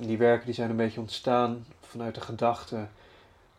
[0.00, 2.86] Die werken die zijn een beetje ontstaan vanuit de gedachte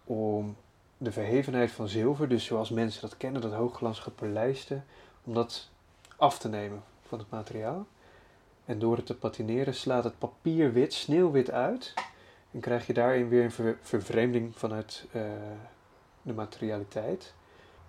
[0.03, 0.55] om
[0.97, 4.81] de verhevenheid van zilver, dus zoals mensen dat kennen, dat hoogglans gepolijste,
[5.23, 5.69] om dat
[6.15, 7.87] af te nemen van het materiaal.
[8.65, 11.93] En door het te patineren slaat het papier wit, sneeuwwit uit.
[12.51, 15.21] En krijg je daarin weer een ver- vervreemding vanuit eh,
[16.21, 17.33] de materialiteit.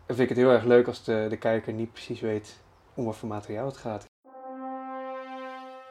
[0.06, 2.56] En vind ik het heel erg leuk als de, de kijker niet precies weet
[2.94, 4.07] om wat voor materiaal het gaat.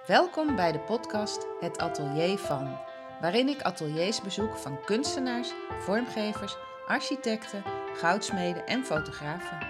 [0.08, 2.78] Welkom bij de podcast Het Atelier van,
[3.22, 9.68] waarin ik ateliers bezoek van kunstenaars, vormgevers, architecten, goudsmeden en fotografen.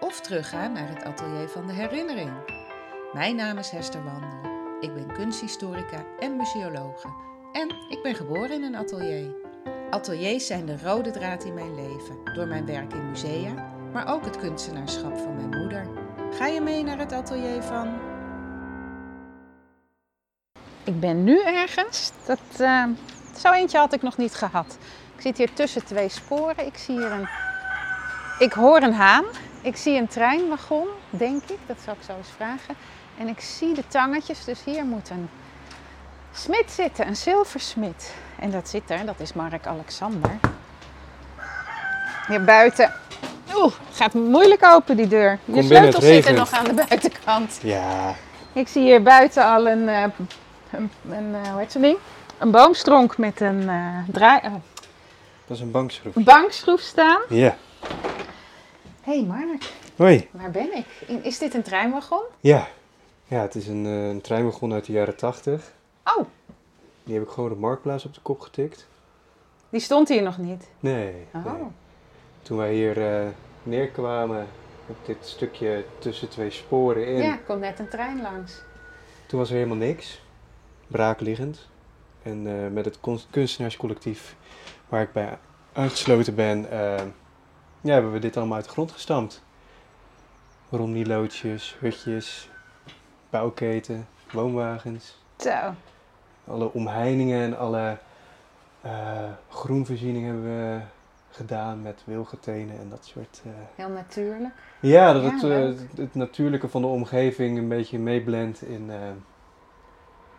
[0.00, 2.30] Of terugga naar het atelier van de herinnering.
[3.12, 4.50] Mijn naam is Hester Wandel.
[4.80, 7.08] Ik ben kunsthistorica en museologe.
[7.52, 9.34] En ik ben geboren in een atelier.
[9.90, 14.24] Ateliers zijn de rode draad in mijn leven, door mijn werk in musea, maar ook
[14.24, 15.86] het kunstenaarschap van mijn moeder.
[16.30, 18.07] Ga je mee naar het atelier van
[20.88, 22.10] ik ben nu ergens.
[22.26, 22.84] Dat, eh,
[23.38, 24.78] zo eentje had ik nog niet gehad.
[25.16, 26.66] Ik zit hier tussen twee sporen.
[26.66, 27.28] Ik zie hier een.
[28.38, 29.24] Ik hoor een haan.
[29.62, 31.58] Ik zie een treinwagon, denk ik.
[31.66, 32.74] Dat zou ik zo eens vragen.
[33.18, 34.44] En ik zie de tangetjes.
[34.44, 35.28] Dus hier moet een
[36.32, 38.14] smid zitten, een zilversmid.
[38.38, 40.30] En dat zit er, dat is Mark Alexander.
[42.28, 42.92] Hier buiten.
[43.54, 45.38] Oeh, gaat moeilijk open die deur.
[45.44, 47.58] Je het sleutels zitten nog aan de buitenkant.
[47.62, 48.14] Ja,
[48.52, 50.04] Ik zie hier buiten al een, eh,
[50.72, 51.98] een, een eh, hoe heet zo'n ding?
[52.38, 54.52] Een boomstronk met een, eh, draai, eh,
[55.46, 56.16] dat is een bankschroef.
[56.16, 57.20] een bankschroef staan.
[57.28, 57.56] Ja.
[59.02, 60.28] Hé hey Mark, Hoi.
[60.30, 60.86] waar ben ik?
[61.06, 62.22] In- Is dit een treinwagon?
[62.40, 62.68] Ja.
[63.24, 65.72] Ja, het is een, een treinwagon uit de jaren 80.
[66.04, 66.24] Oh,
[67.04, 68.86] Die heb ik gewoon de marktplaats op de kop getikt.
[69.68, 70.68] die stond hier nog niet.
[70.80, 71.14] Nee.
[71.34, 71.44] Oh.
[71.44, 71.62] nee.
[72.42, 73.24] Toen wij hier
[73.62, 74.46] neerkwamen
[74.86, 78.62] op dit stukje tussen twee sporen in, Ja, komt net een trein langs.
[79.26, 80.20] toen was er helemaal niks.
[80.88, 81.68] Braakliggend.
[82.22, 84.36] En eh, met het kunst- kunstenaarscollectief
[84.88, 85.38] waar ik bij
[85.72, 87.02] aangesloten ben, eh,
[87.80, 89.42] ja, hebben we dit allemaal uit de grond gestampt.
[90.70, 92.50] Romnieloodjes, hutjes,
[93.30, 95.18] bouwketen, woonwagens.
[95.38, 95.50] Zo,
[96.46, 97.98] Alle omheiningen en alle
[98.80, 100.80] eh, groenvoorzieningen hebben we
[101.30, 103.42] gedaan met wilgetenen en dat soort.
[103.74, 104.54] heel natuurlijk.
[104.80, 108.90] Ja, dat Ja, het, het, natuurlijke van de omgeving een beetje meeblendt in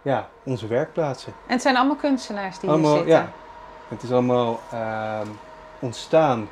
[0.01, 1.33] ja, onze werkplaatsen.
[1.47, 3.17] En het zijn allemaal kunstenaars die Allemaal, hier zitten.
[3.17, 3.31] ja.
[3.87, 5.27] Het is allemaal ehm,
[5.79, 6.49] ontstaan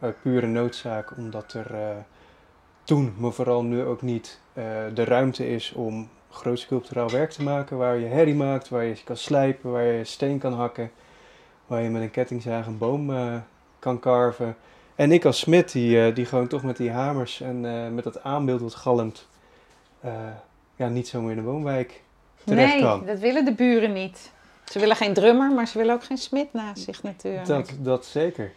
[0.00, 1.96] uit pure noodzaak, omdat er eh,
[2.84, 7.42] toen, maar vooral nu ook niet, eh, de ruimte is om groot sculpturaal werk te
[7.42, 7.76] maken.
[7.76, 10.90] Waar je herrie maakt, waar je kan slijpen, waar je steen kan hakken.
[11.66, 13.34] Waar je met een kettingzaag een boom eh,
[13.78, 14.56] kan carven.
[14.94, 18.04] En ik als smid, die, eh, die gewoon toch met die hamers en eh, met
[18.04, 19.28] dat aanbeeld wat galmt,
[20.00, 20.12] eh,
[20.76, 22.02] ja, niet zomaar in de woonwijk
[22.44, 23.06] terecht Nee, kan.
[23.06, 24.30] dat willen de buren niet.
[24.64, 27.46] Ze willen geen drummer, maar ze willen ook geen smid naast zich natuurlijk.
[27.46, 28.52] Dat, dat zeker.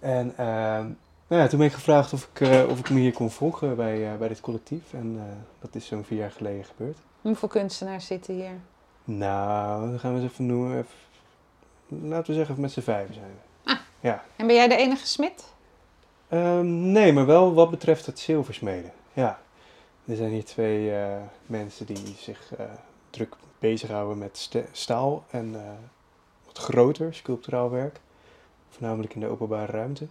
[0.00, 0.86] En ehm,
[1.26, 3.76] nou ja, toen ben ik gevraagd of ik, eh, of ik me hier kon volgen
[3.76, 4.92] bij, eh, bij dit collectief.
[4.92, 5.22] En eh,
[5.60, 6.98] dat is zo'n vier jaar geleden gebeurd.
[7.20, 8.60] Hoeveel kunstenaars zitten hier?
[9.04, 10.78] Nou, dan gaan we eens even noemen.
[10.78, 13.30] Even- laten we zeggen, met z'n vijven zijn
[13.64, 14.18] we.
[14.36, 15.44] En ben jij de enige smid?
[16.28, 18.92] Ehm, nee, maar wel wat betreft het zilversmeden.
[19.12, 19.38] Ja,
[20.04, 20.92] er zijn hier twee
[21.46, 22.52] mensen die zich
[23.12, 25.60] druk bezighouden met staal en eh,
[26.46, 28.00] wat groter sculpturaal werk.
[28.70, 30.06] Voornamelijk in de openbare ruimte.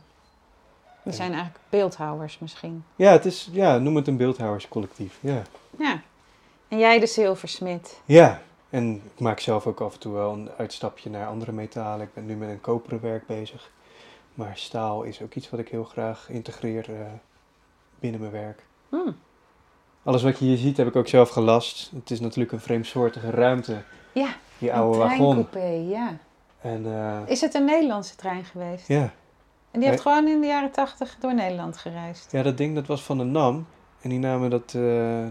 [1.03, 2.83] Dat zijn eigenlijk beeldhouwers misschien.
[2.95, 5.17] Ja, het is, ja, noem het een beeldhouwerscollectief.
[5.21, 5.41] Ja.
[5.77, 6.01] Ja.
[6.67, 8.01] En jij de zilversmid.
[8.05, 12.05] ja, en ik maak zelf ook af en toe wel een uitstapje naar andere metalen.
[12.05, 13.71] Ik ben nu met een koperen werk bezig.
[14.33, 17.05] Maar staal is ook iets wat ik heel graag integreer eh,
[17.99, 18.63] binnen mijn werk.
[18.89, 19.15] Hmm.
[20.03, 21.91] Alles wat je hier ziet heb ik ook zelf gelast.
[21.95, 23.81] Het is natuurlijk een vreemdsoortige ruimte,
[24.11, 25.47] Ja, die oude een wagon.
[25.89, 26.17] ja.
[26.61, 28.87] En eh, Is het een Nederlandse trein geweest?
[28.87, 29.11] ja.
[29.71, 32.31] En die heeft gewoon in de jaren tachtig door Nederland gereisd.
[32.31, 33.67] ja, dat ding dat was van de NAM.
[34.01, 34.83] En die namen dat, eh,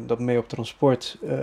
[0.07, 1.37] dat mee op transport eh,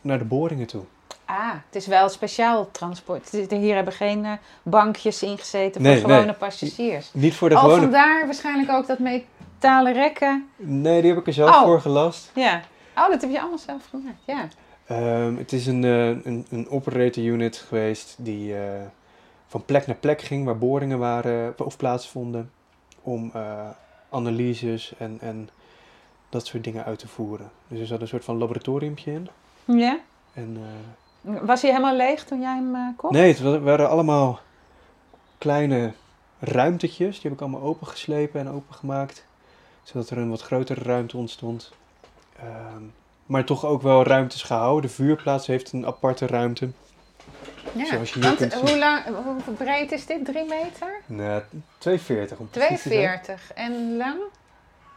[0.00, 0.82] naar de boringen toe.
[1.24, 3.30] Ah, het is wel speciaal transport.
[3.48, 4.26] Hier hebben geen
[4.62, 6.34] bankjes ingezeten Nee, voor gewone nee.
[6.34, 7.10] passagiers.
[7.12, 7.80] Niet voor de Al gewone...
[7.80, 8.98] vandaar waarschijnlijk ook dat
[9.60, 10.48] metalen rekken.
[10.56, 11.62] Nee, die heb ik er zelf Oh.
[11.62, 12.30] voor gelast.
[12.34, 12.60] Ja.
[12.96, 14.48] Oh, dat heb je allemaal zelf gemaakt, ja.
[14.86, 18.80] Ehm, het is een, eh, een, een operator unit geweest die eh,
[19.46, 22.50] van plek naar plek ging waar boringen waren of plaatsvonden
[23.02, 23.68] om eh,
[24.10, 25.48] analyses en, en
[26.28, 27.50] dat soort dingen uit te voeren.
[27.68, 29.28] Dus er zat een soort van laboratoriumpje in.
[29.64, 29.98] Ja?
[30.32, 30.58] En,
[31.20, 33.12] Was hij helemaal leeg toen jij hem kocht?
[33.14, 34.40] nee, het wa- waren allemaal
[35.38, 35.92] kleine
[36.40, 37.14] ruimtetjes.
[37.14, 39.24] Die heb ik allemaal opengeslepen en opengemaakt.
[39.86, 41.72] Zodat er een wat grotere ruimte ontstond.
[42.38, 42.82] Ehm,
[43.26, 44.90] maar toch ook wel ruimtes gehouden.
[44.90, 46.70] De vuurplaats heeft een aparte ruimte.
[47.72, 47.86] Ja.
[47.86, 49.04] Zoals je hier Want hoe, lang,
[49.44, 50.24] hoe breed is dit?
[50.24, 51.00] 3 meter?
[51.06, 51.40] Nee,
[51.78, 53.20] 2,40 om precies te zijn.
[53.20, 53.54] 2,40.
[53.54, 54.20] En lang?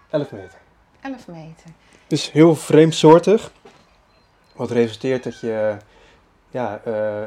[0.10, 0.58] 11 meter.
[1.02, 1.70] 11 meter.
[2.08, 3.52] Dus heel vreemdsoortig.
[4.56, 5.78] Wat resulteert dat je
[6.50, 7.24] ja, eh,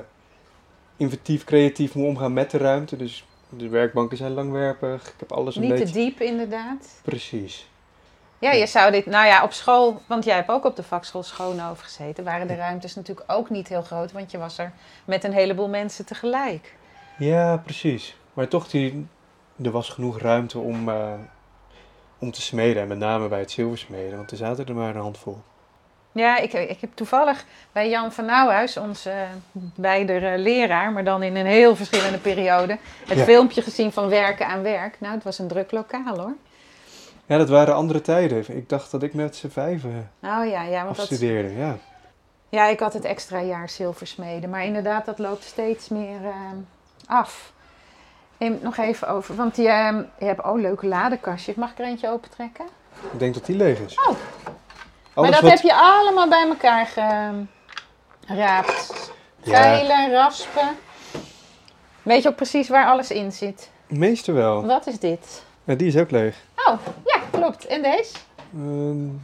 [0.97, 2.97] inventief, creatief moet omgaan met de ruimte.
[2.97, 3.27] Dus
[3.57, 5.07] de werkbanken zijn langwerpig.
[5.07, 5.87] Ik heb alles een Niet beetje...
[5.87, 7.01] te diep inderdaad.
[7.03, 7.71] Precies.
[8.39, 11.23] Ja, je zou dit, nou ja, op school, want jij hebt ook op de vakschool
[11.23, 14.73] Schoonhoven gezeten, waren de ruimtes natuurlijk ook niet heel groot, want je was er
[15.05, 16.75] met een heleboel mensen tegelijk.
[17.19, 18.17] Ja, precies.
[18.33, 19.07] Maar toch, die,
[19.63, 21.13] er was genoeg ruimte om, eh,
[22.19, 22.83] om te smeden.
[22.83, 25.39] En met name bij het zilversmeden, want er zaten er maar een handvol.
[26.13, 29.13] Ja, ik, ik heb toevallig bij Jan van Nouwhuis, onze
[29.75, 33.25] beide eh, leraar, maar dan in een heel verschillende periode, het Ja.
[33.25, 34.97] filmpje gezien van werken aan werk.
[35.01, 36.35] Nou, het was een druk lokaal hoor.
[37.27, 38.57] Ja, dat waren andere tijden.
[38.57, 41.55] Ik dacht dat ik met z'n vijven Nou ja, ja, want dat, afstudeerde.
[41.57, 41.77] Ja.
[42.49, 46.31] ja, ik had het extra jaar zilversmeden, maar inderdaad, dat loopt steeds meer eh,
[47.07, 47.53] af.
[48.39, 51.55] Neem het nog even over, want je, eh, je hebt oh leuke ladekastjes.
[51.55, 52.65] Mag ik er eentje opentrekken?
[53.13, 53.95] Ik denk dat die leeg is.
[54.09, 54.17] Oh.
[55.15, 55.61] Alles maar dat wat...
[55.61, 56.87] heb je allemaal bij elkaar
[58.27, 59.13] geraapt.
[59.43, 59.63] Ja.
[59.63, 60.69] Veilen, raspen.
[62.03, 63.71] Weet je ook precies waar alles in zit?
[63.87, 64.67] Meeste wel.
[64.67, 65.43] Wat is dit?
[65.65, 66.37] Ja, die is ook leeg.
[66.57, 67.67] Oh, ja, klopt.
[67.67, 68.15] En deze?
[68.55, 68.61] Eh,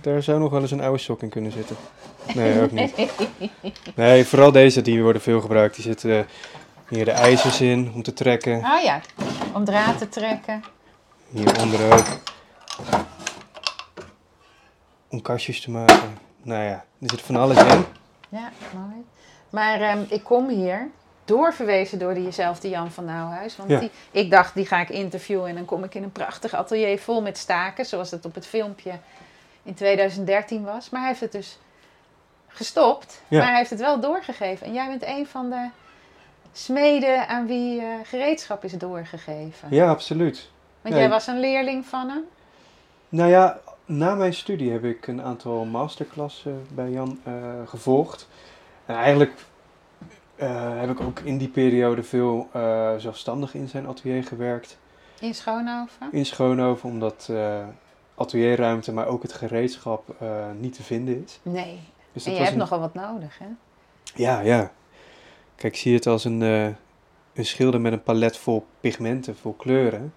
[0.00, 1.76] daar zou nog wel eens een oude sok in kunnen zitten.
[2.34, 2.94] Nee, ook niet.
[3.94, 5.75] Nee, vooral deze, die worden veel gebruikt.
[5.75, 6.26] Die zitten
[6.88, 8.64] hier de ijzers in om te trekken.
[8.64, 9.00] Ah ja,
[9.52, 10.64] om draad te trekken.
[11.31, 12.06] Hieronder ook.
[15.08, 16.19] Om kastjes te maken.
[16.43, 17.84] Nou ja, er zit van alles in.
[18.28, 19.05] Ja, mooi.
[19.50, 20.88] Maar ehm, ik kom hier
[21.25, 23.56] doorverwezen door diezelfde Jan van Nouwhuis.
[23.56, 23.78] Want Ja.
[23.78, 26.99] die, ik dacht, die ga ik interviewen en dan kom ik in een prachtig atelier
[26.99, 27.84] vol met staken.
[27.87, 28.93] Zoals het op het filmpje
[29.62, 30.90] in 2013 was.
[30.90, 31.58] Maar hij heeft het dus
[32.49, 33.20] gestopt.
[33.28, 33.38] Ja.
[33.38, 34.66] Maar hij heeft het wel doorgegeven.
[34.66, 35.69] En jij bent een van de
[36.52, 39.69] smeden aan wie eh, gereedschap is doorgegeven.
[39.70, 40.50] Ja, absoluut.
[40.81, 42.22] Want jij was een leerling van hem.
[43.08, 43.58] Nou ja,
[43.88, 47.32] na mijn studie heb ik een aantal masterklassen bij Jan eh,
[47.67, 48.29] gevolgd.
[48.87, 49.32] En eigenlijk
[50.37, 54.79] eh, heb ik ook in die periode veel eh, zelfstandig in zijn atelier gewerkt.
[55.20, 56.08] In Schoonhoven.
[56.12, 57.31] In Schoonhoven, omdat
[58.14, 60.14] atelierruimte, maar ook het gereedschap
[60.61, 61.41] niet te vinden is.
[61.43, 61.81] Nee.
[62.12, 63.46] Dus En je hebt een- nogal wat nodig, hè?
[64.14, 64.70] Ja, ja.
[65.55, 66.76] Kijk, ik zie het als een, een
[67.34, 70.14] schilder met een palet vol pigmenten, vol kleuren.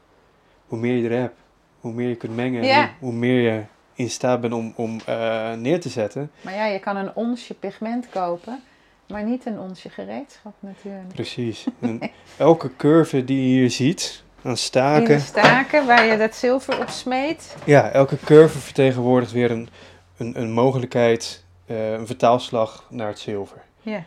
[0.67, 1.39] Hoe meer je er hebt,
[1.81, 2.79] hoe meer je kunt mengen, Ja.
[2.99, 3.61] hoe, hoe meer je
[3.93, 6.31] in staat bent om, om eh, neer te zetten.
[6.41, 8.59] Maar ja, je kan een onsje pigment kopen,
[9.07, 11.13] maar niet een onsje gereedschap natuurlijk.
[11.13, 11.65] Precies.
[11.79, 11.99] En
[12.37, 17.55] elke curve die je hier ziet aan staken, staken waar je dat zilver op smeet.
[17.65, 19.69] ja, elke curve vertegenwoordigt weer een,
[20.17, 23.61] een, een mogelijkheid, eh, een vertaalslag naar het zilver.
[23.81, 24.03] Ja.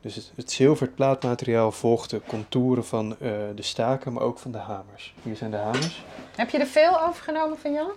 [0.00, 4.52] Dus het, het het plaatmateriaal, volgt de contouren van eh, de staken, maar ook van
[4.52, 5.14] de hamers.
[5.22, 6.04] Hier zijn de hamers.
[6.36, 7.90] Heb je er veel overgenomen van Jan?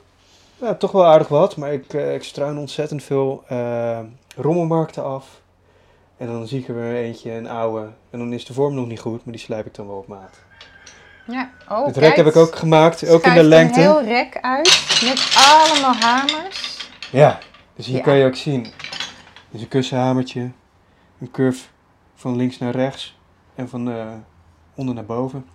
[0.57, 4.00] Ja, toch wel aardig wat, maar ik, eh, ik struin ontzettend veel eh,
[4.36, 5.42] rommelmarkten af.
[6.18, 7.88] En dan zie ik er weer eentje, een oude.
[8.09, 10.07] En dan is de vorm nog niet goed, maar die slijp ik dan wel op
[10.07, 10.39] maat.
[11.27, 11.50] Ja.
[11.69, 13.80] Oh, het rek heb ik ook gemaakt, ook in de lengte.
[13.81, 16.89] een heel rek uit met allemaal hamers.
[17.12, 17.39] Ja,
[17.75, 18.01] dus hier Ja.
[18.03, 18.68] kan je ook zien.
[19.51, 20.51] Is een kussenhamertje,
[21.19, 21.63] een curve
[22.21, 23.18] van links naar rechts
[23.56, 24.06] en van eh,
[24.75, 25.45] onder naar boven.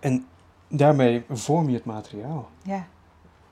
[0.00, 0.26] En
[0.68, 2.48] daarmee vorm je het materiaal.
[2.62, 2.86] Ja,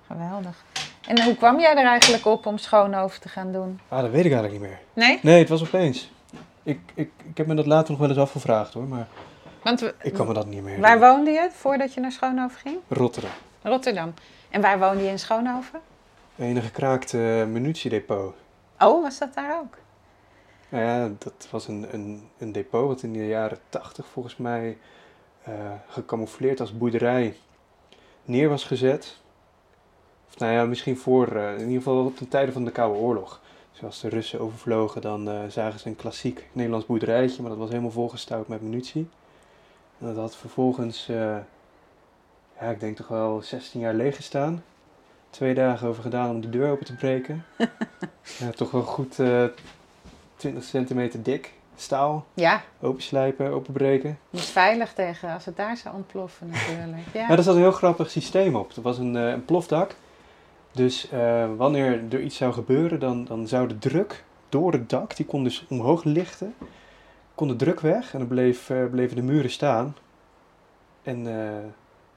[0.07, 0.65] geweldig.
[1.07, 3.81] En hoe kwam jij er eigenlijk op om Schoonhoven te gaan doen?
[3.89, 4.79] Ah, dat weet ik eigenlijk niet meer.
[4.93, 5.19] Nee?
[5.23, 6.11] Nee, het was opeens.
[6.63, 9.07] Ik, ik, ik heb me dat later nog wel eens afgevraagd hoor, maar
[9.63, 12.59] Want we- ik kan me dat niet meer waar woonde je voordat je naar Schoonhoven
[12.61, 12.77] ging?
[12.89, 13.31] Rotterdam.
[13.63, 14.15] Rotterdam.
[14.51, 15.81] En waar woonde je in Schoonhoven?
[16.37, 18.35] Een gekraakte munitiedepot.
[18.79, 19.77] Oh, was dat daar ook?
[20.69, 24.79] Nou ja, dat was een, een, een depot wat in de jaren tachtig volgens mij
[25.43, 27.37] eh, gecamoufleerd als boerderij
[28.25, 29.17] neer was gezet.
[30.29, 33.41] Of nou ja, misschien voor, eh, in ieder geval ten tijde van de Koude Oorlog.
[33.73, 37.61] Dus als de Russen overvlogen, dan eh, zagen ze een klassiek Nederlands boerderijtje, maar dat
[37.61, 39.09] was helemaal volgestouwd met munitie.
[39.99, 44.65] En dat had vervolgens, ja, ik denk toch wel 16 jaar leeg gestaan.
[45.31, 47.45] Twee dagen over gedaan om de deur open te breken.
[48.41, 49.19] ja, toch wel goed
[50.39, 52.27] 20 centimeter dik staal.
[52.35, 54.19] Ja, Openslijpen, openbreken.
[54.31, 57.07] niet veilig tegen als het daar zou ontploffen natuurlijk.
[57.13, 57.21] Ja.
[57.21, 58.75] Ja, daar zat een heel grappig systeem op.
[58.75, 59.95] Dat was een, eh, een plofdak.
[60.73, 65.17] Dus eh, wanneer er iets zou gebeuren, dan, dan zou de druk door het dak,
[65.17, 66.55] die kon dus omhoog lichten,
[67.35, 69.97] kon de druk weg en dan bleef, eh, bleven de muren staan.
[71.03, 71.27] En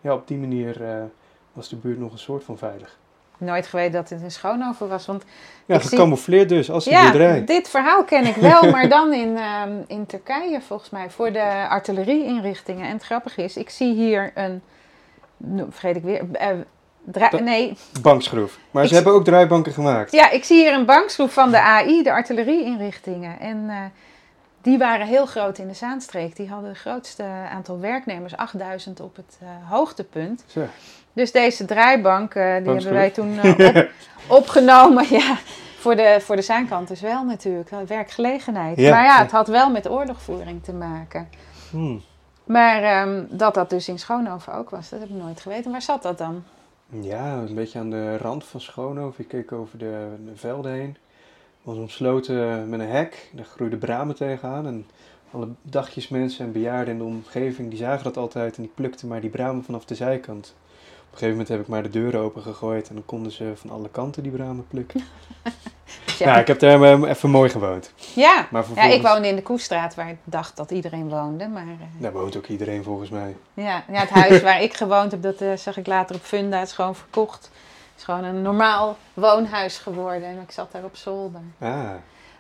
[0.02, 0.82] ja, op die manier
[1.54, 2.98] was de buurt nog een soort van veilig.
[3.42, 5.06] Nooit geweten dat het een schoonoven was.
[5.06, 5.24] Want
[5.66, 7.46] Ja, zie- gecamoufleerd dus, als een ja, boerderij.
[7.46, 11.68] dit verhaal ken ik wel, maar dan in, ehm, in Turkije volgens mij, voor de
[11.70, 12.86] artillerieinrichtingen.
[12.88, 14.62] En het grappige is, ik zie hier een,
[15.38, 16.48] no, vergeet ik weer, eh,
[17.04, 18.58] dra- nee, Bankschroef.
[18.72, 20.12] Maar Ik ze hebben ook draaibanken gemaakt.
[20.12, 23.40] ja, ik zie hier een bankschroef van de AI, de artillerieinrichtingen.
[23.40, 23.78] En eh,
[24.62, 26.36] die waren heel groot in de Zaanstreek.
[26.36, 30.44] Die hadden het grootste aantal werknemers, 8000 op het eh, hoogtepunt.
[30.48, 30.62] Zo.
[31.14, 33.90] Dus deze draaibank, eh, die hebben wij toen eh, op-
[34.28, 35.06] opgenomen.
[35.10, 35.38] Ja,
[35.78, 37.70] voor de, voor de Zaankant dus wel natuurlijk.
[37.88, 38.78] Werkgelegenheid.
[38.78, 41.30] Ja, maar ja, het had wel met oorlogvoering te maken.
[41.70, 42.02] Hmm.
[42.44, 45.72] Maar ehm, dat dat dus in Schoonhoven ook was, dat heb ik nooit geweten.
[45.72, 46.44] Waar zat dat dan?
[47.00, 49.24] Ja, een beetje aan de rand van Schoonhoven.
[49.24, 50.90] Ik keek over de, de velden heen.
[50.90, 53.30] Het was omsloten met een hek.
[53.34, 54.68] Daar groeiden bramen tegenaan.
[54.68, 54.86] En
[55.32, 58.56] alle dagjesmensen en bejaarden in de omgeving, die zagen dat altijd.
[58.56, 60.56] En die plukten maar die bramen vanaf de zijkant.
[61.12, 62.90] Op een gegeven moment heb ik maar de deuren open gegooid.
[62.90, 65.02] En dan konden ze van alle kanten die bramen plukken.
[66.18, 67.94] Ja, ik heb daar eh, even mooi gewoond.
[68.16, 68.48] ja.
[68.52, 68.96] Maar ja, vervolgens...
[68.96, 71.48] ik woonde in de Koestraat, waar ik dacht dat iedereen woonde.
[71.48, 73.36] Maar eh, Daar woont ook iedereen volgens mij.
[73.54, 76.58] ja, ja, het huis waar ik gewoond heb, dat eh, zag ik later op Funda.
[76.60, 77.44] Het is gewoon verkocht.
[77.44, 80.28] Het is gewoon een normaal woonhuis geworden.
[80.28, 81.42] En ik zat daar op zolder.
[81.60, 81.90] Ah,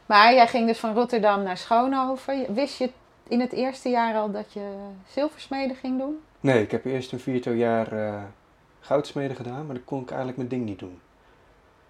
[0.05, 2.53] Maar jij ging dus van Rotterdam naar Schoonhoven.
[2.53, 2.89] Wist je
[3.27, 4.73] in het eerste jaar al dat je
[5.09, 6.19] zilversmeden ging doen?
[6.39, 8.13] nee, ik heb eerst een viertal jaar eh,
[8.81, 9.65] goudsmeden gedaan.
[9.65, 10.99] Maar dan kon ik eigenlijk mijn ding niet doen.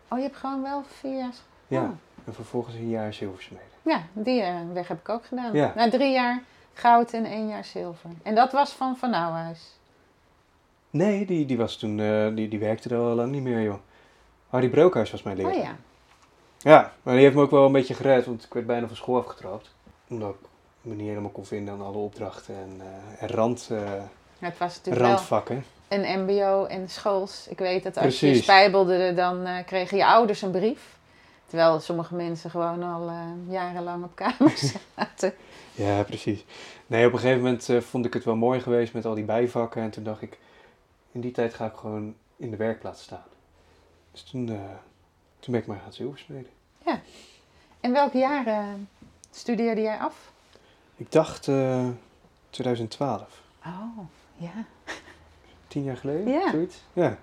[0.07, 1.33] Oh, je hebt gewoon wel vier jaar...
[1.67, 1.89] Ja, Oh.
[2.25, 3.65] en vervolgens een jaar zilversmeden.
[3.81, 5.53] Ja, die eh, weg heb ik ook gedaan.
[5.53, 5.73] Ja.
[5.75, 6.43] Na drie jaar
[6.73, 8.09] goud en één jaar zilver.
[8.23, 9.79] En dat was van Van Nouwhuis.
[10.89, 13.77] Nee, die, die was toen, eh, die, die werkte er al lang niet meer, joh.
[14.49, 15.61] Harry Brookhuis was mijn Oh leraar.
[15.63, 15.75] ja.
[16.57, 18.95] Ja, maar die heeft me ook wel een beetje gered, want ik werd bijna van
[18.95, 19.73] school afgetrapt.
[20.09, 20.47] Omdat ik
[20.81, 23.67] me niet helemaal kon vinden aan alle opdrachten en, eh, en rand,
[24.39, 25.63] Het was natuurlijk wel randvakken.
[25.91, 27.47] Een mbo en schools.
[27.47, 30.97] Ik weet dat als je spijbelde, dan eh, kregen je ouders een brief.
[31.45, 33.15] Terwijl sommige mensen gewoon al eh,
[33.49, 35.33] jarenlang op kamers zaten.
[35.75, 36.45] Ja, precies.
[36.87, 39.23] Nee, op een gegeven moment eh, vond ik het wel mooi geweest met al die
[39.23, 39.81] bijvakken.
[39.81, 40.37] En toen dacht ik,
[41.11, 43.23] in die tijd ga ik gewoon in de werkplaats staan.
[44.11, 44.45] Dus toen,
[45.39, 46.49] toen ben ik maar gaan zilversmeden.
[47.79, 48.89] In welke jaren
[49.31, 50.31] studeerde jij af?
[50.95, 51.87] Ik dacht eh
[52.49, 53.41] 2012.
[53.65, 53.97] Oh,
[54.37, 54.65] ja.
[55.71, 56.49] Tien jaar geleden, Ja.
[56.49, 56.83] zoiets.
[56.93, 57.17] Ja.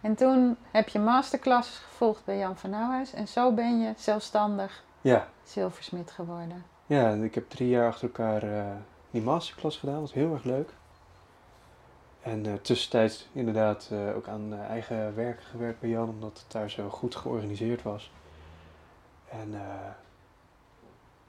[0.00, 3.12] En toen heb je masterclasses gevolgd bij Jan van Nouwhuis.
[3.12, 6.64] En zo ben je zelfstandig Ja, zilversmid geworden.
[6.86, 8.64] Ja, ik heb drie jaar achter elkaar eh,
[9.10, 9.94] die masterclass gedaan.
[9.94, 10.70] Dat was heel erg leuk.
[12.20, 16.70] En eh tussentijds inderdaad eh, ook aan eigen werk gewerkt bij Jan, omdat het daar
[16.70, 18.12] zo goed georganiseerd was.
[19.28, 19.50] En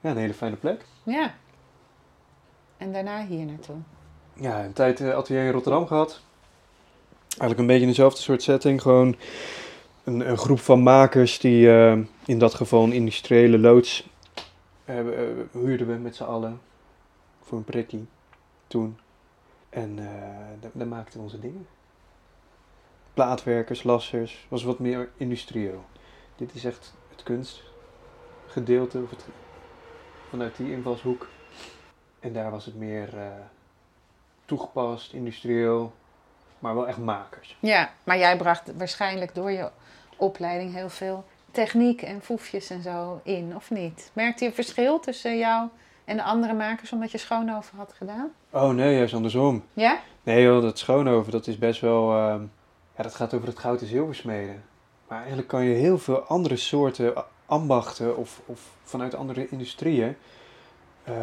[0.00, 0.84] ja, een hele fijne plek.
[1.02, 1.34] Ja.
[2.76, 3.76] En daarna hier naartoe.
[4.36, 6.20] Ja, een tijd eh, atelier in Rotterdam gehad.
[7.28, 8.82] Eigenlijk een beetje dezelfde soort setting.
[8.82, 9.16] Gewoon
[10.04, 14.08] een, een groep van makers die eh, in dat geval een industriële loods
[14.84, 14.96] eh,
[15.52, 16.60] huurden we met z'n allen.
[17.42, 18.06] Voor een prikkie.
[18.66, 18.98] Toen.
[19.70, 19.96] En
[20.72, 21.66] daar, maakten we onze dingen.
[23.14, 24.46] Plaatwerkers, lassers.
[24.48, 25.84] Was wat meer industrieel.
[26.36, 29.02] Dit is echt het kunstgedeelte.
[29.02, 29.10] Of
[30.28, 31.28] vanuit die invalshoek.
[32.20, 33.08] En daar was het meer
[34.44, 35.92] toegepast, industrieel.
[36.58, 37.56] Maar wel echt makers.
[37.60, 39.70] Ja, maar jij bracht waarschijnlijk door je
[40.16, 44.10] opleiding heel veel techniek en foefjes en zo in, of niet?
[44.12, 45.68] Merkte je verschil tussen jou
[46.04, 48.30] en de andere makers omdat je Schoonhoven had gedaan?
[48.50, 49.64] Oh nee, juist andersom.
[49.72, 49.98] Ja?
[50.22, 52.16] Nee joh, dat Schoonhoven, dat is best wel...
[52.16, 52.42] ehm,
[52.96, 54.64] ja, dat gaat over het goud en zilversmeden.
[55.08, 60.16] Maar eigenlijk kan je heel veel andere soorten ambachten of, of vanuit andere industrieën...
[61.04, 61.14] eh,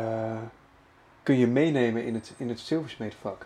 [1.23, 3.45] kun je meenemen in het, in het zilversmeedvak.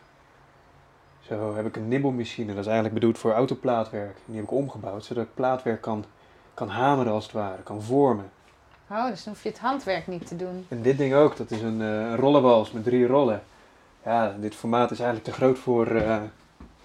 [1.27, 4.17] Zo heb ik een nibbelmachine, dat is eigenlijk bedoeld voor autoplaatwerk.
[4.25, 6.05] Die heb ik omgebouwd, zodat ik plaatwerk kan,
[6.53, 8.31] kan hameren als het ware, kan vormen.
[8.89, 10.65] Oh, dus dan hoef je het handwerk niet te doen.
[10.69, 13.43] En dit ding ook, dat is een, een rollenwals met drie rollen.
[14.05, 16.21] Ja, dit formaat is eigenlijk te groot voor, eh,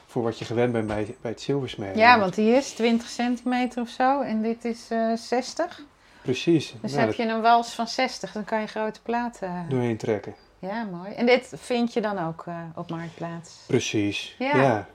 [0.06, 1.96] voor wat je gewend bent bij, bij het zilversmeden.
[1.98, 5.82] Ja, want die is 20 centimeter of zo en dit is eh 60.
[6.22, 9.66] Precies, Dus nou, heb je een wals van 60, dan kan je grote platen...
[9.68, 10.34] doorheen trekken.
[10.60, 11.12] Ja, mooi.
[11.12, 13.64] En dit vind je dan ook eh, op Marktplaats?
[13.66, 14.56] Precies, Ja.
[14.62, 14.86] ja.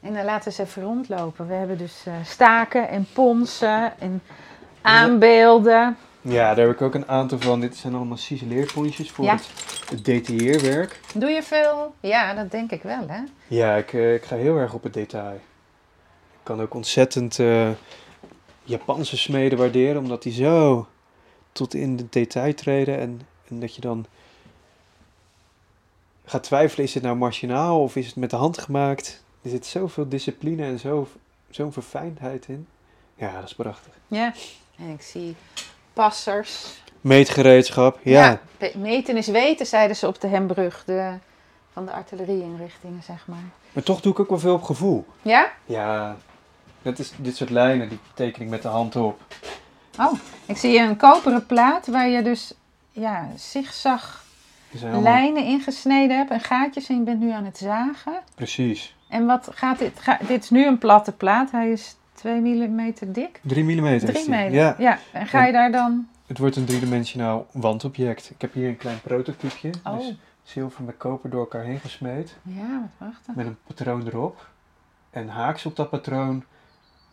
[0.00, 1.46] En dan laten we eens even rondlopen.
[1.46, 4.22] We hebben dus eh, staken en ponsen en
[4.82, 5.96] aanbeelden.
[6.20, 7.60] Ja, daar heb ik ook een aantal van.
[7.60, 9.34] Dit zijn allemaal cizeleerpontjes voor Ja.
[9.34, 9.50] het,
[9.90, 11.00] het detilleerwerk.
[11.14, 11.94] Doe je veel?
[12.00, 13.20] Ja, dat denk ik wel, hè?
[13.46, 15.34] Ja, ik, eh, ik ga heel erg op het detail.
[15.34, 17.68] Ik kan ook ontzettend eh,
[18.64, 20.86] Japanse smeden waarderen, omdat die zo
[21.52, 22.98] tot in de detail treden.
[22.98, 24.06] En, en dat je dan
[26.30, 29.22] gaat twijfelen, is het nou machinaal of is het met de hand gemaakt?
[29.42, 31.08] Er zit zoveel discipline en zo,
[31.50, 32.66] zo'n verfijndheid in.
[33.14, 33.92] Ja, dat is prachtig.
[34.06, 34.32] Ja.
[34.78, 35.36] En ik zie
[35.92, 36.80] passers.
[37.00, 38.40] Meetgereedschap, ja.
[38.58, 40.82] pe- Meten is weten, zeiden ze op de Hembrug.
[40.86, 41.12] De,
[41.72, 43.44] van de artillerieinrichtingen, zeg maar.
[43.72, 45.06] Maar toch doe ik ook wel veel op gevoel.
[45.22, 45.52] Ja?
[45.64, 46.16] Ja,
[46.82, 49.20] dat is dit soort lijnen, die teken ik met de hand op.
[49.98, 50.12] Oh,
[50.46, 52.52] ik zie een koperen plaat waar je dus
[52.90, 54.24] ja, zigzag
[55.02, 58.12] Lijnen ingesneden hebt en gaatjes en je bent nu aan het zagen.
[58.34, 58.96] Precies.
[59.08, 60.00] En wat gaat dit?
[60.00, 63.40] Ga, dit is nu een platte plaat, hij is 2 mm dik.
[63.42, 64.28] 3 mm is 3 die.
[64.34, 64.52] mm.
[64.54, 64.98] Ja, Ja.
[65.12, 66.08] en ga je daar dan...
[66.26, 68.30] het wordt een driedimensionaal wandobject.
[68.30, 69.72] Ik heb hier een klein prototypeje.
[69.84, 72.36] Oh, Dus zilver met koper door elkaar heen gesmeed.
[72.42, 73.34] ja, wat prachtig.
[73.34, 74.48] Met een patroon erop.
[75.10, 76.44] En haaks op dat patroon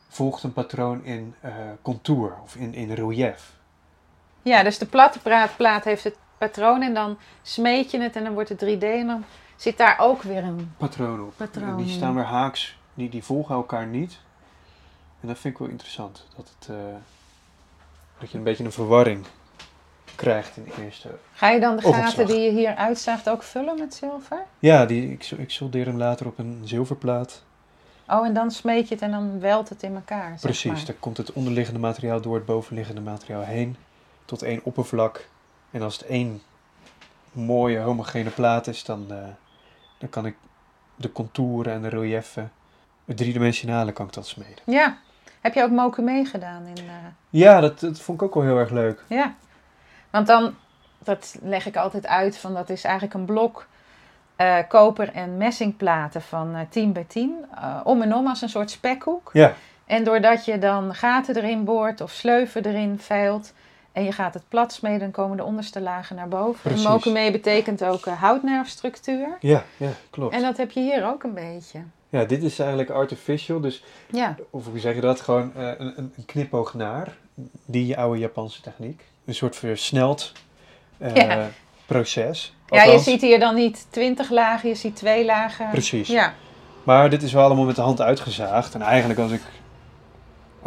[0.09, 3.55] volgt een patroon in eh, contour of in, in relief.
[4.41, 5.19] Ja, dus de platte
[5.57, 9.07] plaat heeft het patroon en dan smeet je het en dan wordt het 3D en
[9.07, 9.23] dan
[9.55, 10.73] zit daar ook weer een...
[10.77, 11.33] Patroon op.
[11.37, 14.19] Patroon En die staan weer haaks, die, die volgen elkaar niet.
[15.21, 16.27] En dat vind ik wel interessant.
[16.35, 16.75] Dat, het, eh,
[18.19, 19.25] dat je een beetje een verwarring
[20.15, 21.09] krijgt in de eerste.
[21.33, 24.43] Ga je dan de gaten die je hier uitzaagt ook vullen met zilver?
[24.59, 27.43] Ja, die, ik, ik soldeer hem later op een zilverplaat.
[28.09, 30.37] Oh, en dan smeet je het en dan welt het in elkaar.
[30.41, 30.85] Precies, maar.
[30.85, 33.75] dan komt het onderliggende materiaal door het bovenliggende materiaal heen
[34.25, 35.27] tot één oppervlak.
[35.71, 36.41] En als het één
[37.31, 39.17] mooie homogene plaat is, dan, eh,
[39.97, 40.35] dan kan ik
[40.95, 42.51] de contouren en de relieven,
[43.05, 44.59] het driedimensionale kan ik dat smeden.
[44.65, 44.97] Ja.
[45.41, 46.77] Heb je ook moken meegedaan in...
[46.87, 46.93] eh,
[47.29, 49.03] Ja, dat, dat vond ik ook wel heel erg leuk.
[49.07, 49.33] Ja.
[50.09, 50.55] Want dan,
[50.99, 53.67] dat leg ik altijd uit, van dat is eigenlijk een blok
[54.35, 57.45] eh, koper- en messingplaten van eh 10 bij 10.
[57.55, 59.29] eh, om en om als een soort spekhoek.
[59.33, 59.53] Ja,
[59.85, 63.53] En doordat je dan gaten erin boort of sleuven erin veilt
[63.97, 66.61] en je gaat het plat smeden, dan komen de onderste lagen naar boven.
[66.61, 67.05] Precies.
[67.05, 69.37] En betekent ook eh, houtnerfstructuur.
[69.39, 70.33] ja, ja, klopt.
[70.33, 71.79] En dat heb je hier ook een beetje.
[72.09, 75.97] Ja, dit is eigenlijk artificial, dus, Ja, of hoe zeg je dat, gewoon eh, een,
[75.97, 77.17] een knipoog naar,
[77.65, 79.03] die oude Japanse techniek.
[79.25, 80.31] Een soort versneld
[81.13, 81.49] Ja.
[81.85, 82.55] proces.
[82.69, 85.69] ja je ziet hier dan niet 20 lagen, je ziet twee lagen.
[85.69, 86.07] Precies.
[86.07, 86.33] Ja,
[86.83, 88.73] Maar dit is wel allemaal met de hand uitgezaagd.
[88.73, 89.41] En eigenlijk als ik,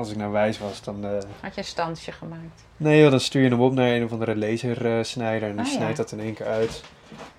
[0.01, 1.05] als ik nou wijs was, dan...
[1.05, 1.11] eh,
[1.41, 2.65] had je een standje gemaakt.
[2.77, 5.71] nee joh, dan stuur je hem op naar een of andere lasersnijder en die Ah,
[5.71, 5.77] ja.
[5.77, 6.83] snijdt dat in één keer uit.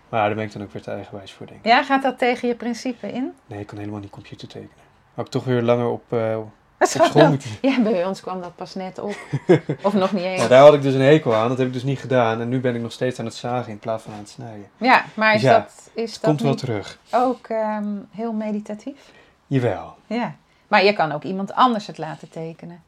[0.10, 1.66] Maar daar ben ik dan ook weer te eigenwijs voor, denk ik.
[1.66, 3.32] Ja, gaat dat tegen je principe in?
[3.46, 4.74] Nee, ik kan helemaal niet computer tekenen.
[5.14, 7.50] Had ik toch weer langer op, op Wat school moeten...
[7.62, 9.16] Ja, bij ons kwam dat pas net op.
[9.84, 10.42] Of nog niet eens.
[10.42, 11.50] Ja, daar had ik dus een hekel aan.
[11.50, 12.42] Dat heb ik dus niet gedaan.
[12.42, 14.68] En nu ben ik nog steeds aan het zagen in plaats van aan het snijden.
[14.78, 16.98] Ja, maar is Ja, dat, is dat Komt wel terug.
[17.12, 19.12] ook ehm, heel meditatief?
[19.48, 19.96] Jawel.
[20.08, 20.36] Ja.
[20.72, 22.84] Maar je kan ook iemand anders het laten tekenen.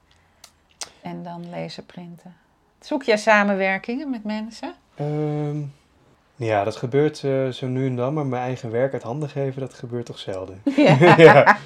[1.02, 2.36] En dan laserprinten.
[2.80, 4.74] Zoek jij samenwerkingen met mensen?
[4.96, 5.58] Ehm,
[6.36, 8.14] ja, dat gebeurt eh, zo nu en dan.
[8.14, 10.62] Maar mijn eigen werk uit handen geven, dat gebeurt toch zelden.
[10.76, 11.18] Ja.
[11.18, 11.58] ja.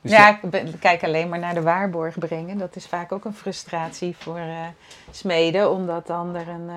[0.00, 2.58] Dus ja, ik ben- kijk alleen maar naar de waarborg brengen.
[2.58, 4.66] Dat is vaak ook een frustratie voor eh,
[5.10, 5.70] smeden.
[5.70, 6.76] Omdat dan er een eh,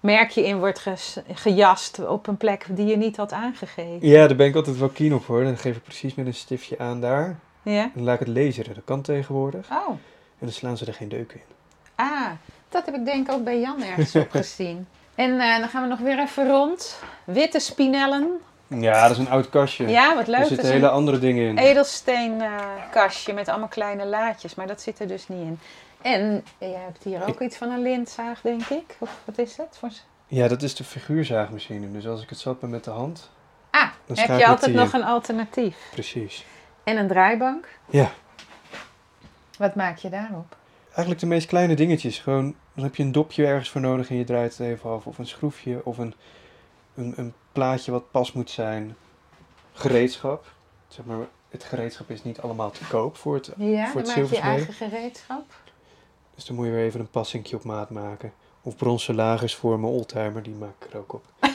[0.00, 4.08] merkje in wordt ges- gejast op een plek die je niet had aangegeven.
[4.08, 5.44] Ja, daar ben ik altijd wel keen op hoor.
[5.44, 7.36] Dan geef ik precies met een stiftje aan daar.
[7.72, 7.82] Ja?
[7.82, 8.74] En dan laat ik het laseren.
[8.74, 9.70] Dat kan tegenwoordig.
[9.70, 9.88] Oh.
[9.88, 9.98] En
[10.46, 11.40] dan slaan ze er geen deuk in.
[11.94, 12.30] Ah,
[12.68, 14.86] dat heb ik denk ik ook bij Jan ergens op gezien.
[15.14, 16.98] En eh, dan gaan we nog weer even rond.
[17.24, 18.30] Witte spinellen.
[18.66, 19.88] Ja, dat is een oud kastje.
[19.88, 20.34] Ja, wat leuk.
[20.34, 21.58] er Dat zitten hele andere dingen in.
[21.58, 22.50] edelsteen eh,
[22.90, 24.54] kastje met allemaal kleine laadjes.
[24.54, 25.58] Maar dat zit er dus niet in.
[26.02, 28.96] En jij hebt hier ook iets van een lintzaag, denk ik.
[28.98, 29.76] Of wat is het?
[29.78, 29.88] Voor...
[30.26, 31.92] Ja, dat is de figuurzaagmachine.
[31.92, 33.30] Dus als ik het zat ben met de hand.
[33.70, 35.00] Ah, Dan heb je altijd nog in.
[35.00, 35.76] een alternatief.
[35.90, 36.44] Precies.
[36.86, 37.68] En een draaibank.
[37.90, 38.10] Ja.
[39.58, 40.56] Wat maak je daarop?
[40.86, 42.18] Eigenlijk de meest kleine dingetjes.
[42.18, 45.06] Gewoon, dan heb je een dopje ergens voor nodig en je draait het even af.
[45.06, 46.14] Of een schroefje of een,
[46.94, 48.96] een, een plaatje wat pas moet zijn.
[49.72, 50.52] Gereedschap.
[50.88, 51.16] Zeg maar,
[51.48, 53.52] het gereedschap is niet allemaal te koop voor het.
[53.56, 55.54] Ja, Voor dan het maak je eigen gereedschap.
[56.34, 58.32] Dus dan moet je weer even een passingje op maat maken.
[58.62, 61.24] Of bronzen lagers voor mijn oldtimer, die maak ik er ook op.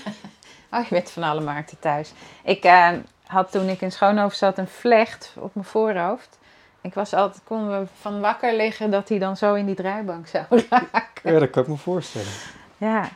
[0.74, 2.14] Oh, je bent van alle markten thuis.
[2.44, 2.92] Ik eh,
[3.32, 6.38] had toen ik in Schoonhoofd zat een vlecht op mijn voorhoofd.
[6.82, 10.28] Ik was altijd, kon me van wakker liggen dat hij dan zo in die draaibank
[10.28, 11.34] zou raken.
[11.34, 12.32] Ja, dat kan ik me voorstellen.
[12.78, 13.10] Ja,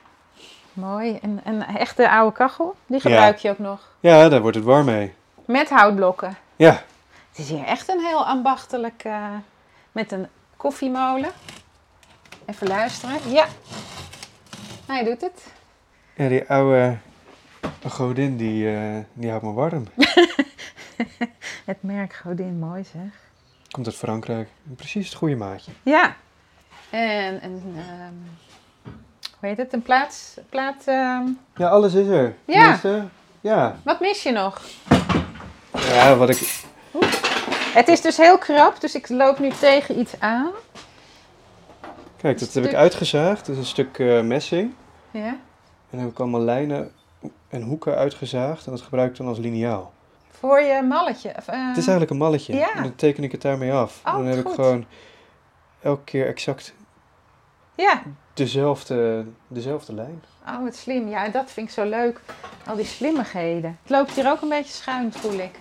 [0.74, 1.20] mooi.
[1.22, 3.80] En een echte oude kachel, die gebruik je ook nog.
[4.00, 5.14] Ja, daar wordt het warm mee.
[5.46, 6.38] Met houtblokken.
[6.56, 6.72] Ja,
[7.30, 9.28] Het is hier echt een heel ambachtelijk, eh,
[9.92, 11.30] met een koffiemolen.
[12.46, 13.16] Even luisteren.
[13.32, 13.46] Ja,
[14.86, 15.46] hij doet het.
[16.16, 16.98] ja die oude
[17.90, 19.88] godin, die, eh, die houdt me warm.
[21.66, 23.24] Het merk Godin, mooi zeg.
[23.72, 24.50] Komt uit Frankrijk.
[24.76, 25.72] Precies het goede maatje.
[25.84, 26.16] Ja.
[26.90, 28.14] En een, ehm,
[29.40, 31.24] hoe heet het, een plaats, plaat, ehm,
[31.56, 32.36] Ja, alles is er.
[32.46, 32.80] Ja.
[33.42, 33.76] Ja.
[33.84, 34.62] wat mis je nog?
[35.72, 36.64] Ja, wat ik...
[37.74, 40.52] Het is dus heel krap, dus ik loop nu tegen iets aan.
[42.18, 43.46] Kijk, dat heb ik uitgezaagd.
[43.46, 44.74] Dat is een stuk eh, messing.
[45.12, 45.28] Ja.
[45.28, 45.40] En
[45.90, 46.92] dan heb ik allemaal lijnen
[47.56, 48.66] en hoeken uitgezaagd.
[48.66, 49.94] En dat gebruik ik dan als liniaal.
[50.30, 51.34] Voor je malletje.
[51.38, 52.54] Of, eh, Het is eigenlijk een malletje.
[52.56, 52.74] Ja.
[52.76, 54.02] En dan teken ik het daarmee af.
[54.06, 54.86] Oh, en dan heb ik gewoon
[55.82, 56.74] elke keer exact
[57.76, 58.02] Ja.
[58.34, 60.24] dezelfde, dezelfde lijn.
[60.48, 61.10] Oh, wat slim.
[61.10, 62.20] Ja, dat vind ik zo leuk.
[62.68, 63.78] Al die slimmigheden.
[63.82, 65.60] Het loopt hier ook een beetje schuin, voel ik.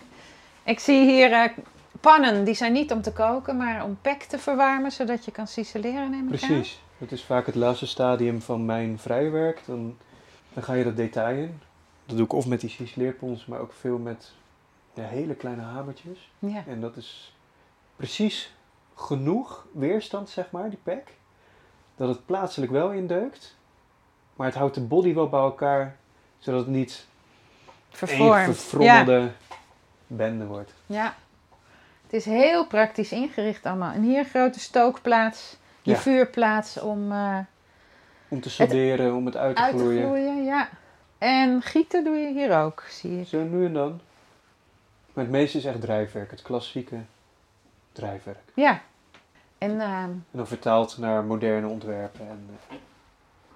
[0.65, 1.51] Ik zie hier eh,
[2.01, 2.45] pannen.
[2.45, 6.11] Die zijn niet om te koken, maar om pek te verwarmen, zodat je kan ciseleren,
[6.11, 6.49] neem ik aan.
[6.49, 6.83] Precies.
[6.99, 9.61] Dat is vaak het laatste stadium van mijn vrijwerk.
[9.67, 9.97] Dan,
[10.53, 11.61] dan ga je dat detail in.
[12.07, 14.33] Dat doe ik of met die ciceleerpons, maar ook veel met
[14.95, 16.31] ja, hele kleine hamertjes.
[16.39, 16.63] Ja.
[16.67, 17.37] En dat is
[17.97, 18.55] precies
[18.95, 21.13] genoeg weerstand, zeg maar, die pek.
[21.97, 23.57] Dat het plaatselijk wel indeukt.
[24.37, 25.97] Maar het houdt de body wel bij elkaar,
[26.39, 27.07] zodat het niet
[27.91, 28.47] Vervormd.
[28.47, 28.53] Ja.
[28.53, 29.31] verfrommelde
[30.07, 30.73] bende wordt.
[30.87, 31.15] ja.
[32.05, 33.93] Het is heel praktisch ingericht allemaal.
[33.93, 35.57] En hier een grote stookplaats.
[35.83, 35.97] Je Ja.
[35.97, 37.39] vuurplaats om eh,
[38.29, 40.03] Om te solderen, om het uit te uit te gloeien.
[40.03, 40.45] gloeien.
[40.45, 40.69] Ja.
[41.25, 43.27] En gieten doe je hier ook, zie ik.
[43.27, 44.01] Zo nu en dan.
[45.13, 47.01] Maar het meeste is echt drijfwerk, het klassieke
[47.93, 48.53] drijfwerk.
[48.55, 48.83] Ja.
[49.59, 52.29] En ehm, En dan vertaald naar moderne ontwerpen.
[52.29, 52.77] En, eh,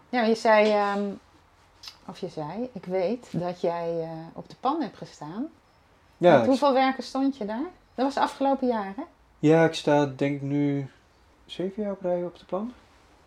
[0.08, 1.04] ja, je zei, ehm,
[2.06, 5.46] of je zei, ik weet dat jij eh, op de pan hebt gestaan.
[6.16, 7.68] ja, Met hoeveel werken stond je daar?
[7.94, 9.02] Dat was afgelopen jaar, hè?
[9.38, 10.90] ja, ik sta denk ik nu
[11.46, 12.72] zeven jaar op rij op de plan.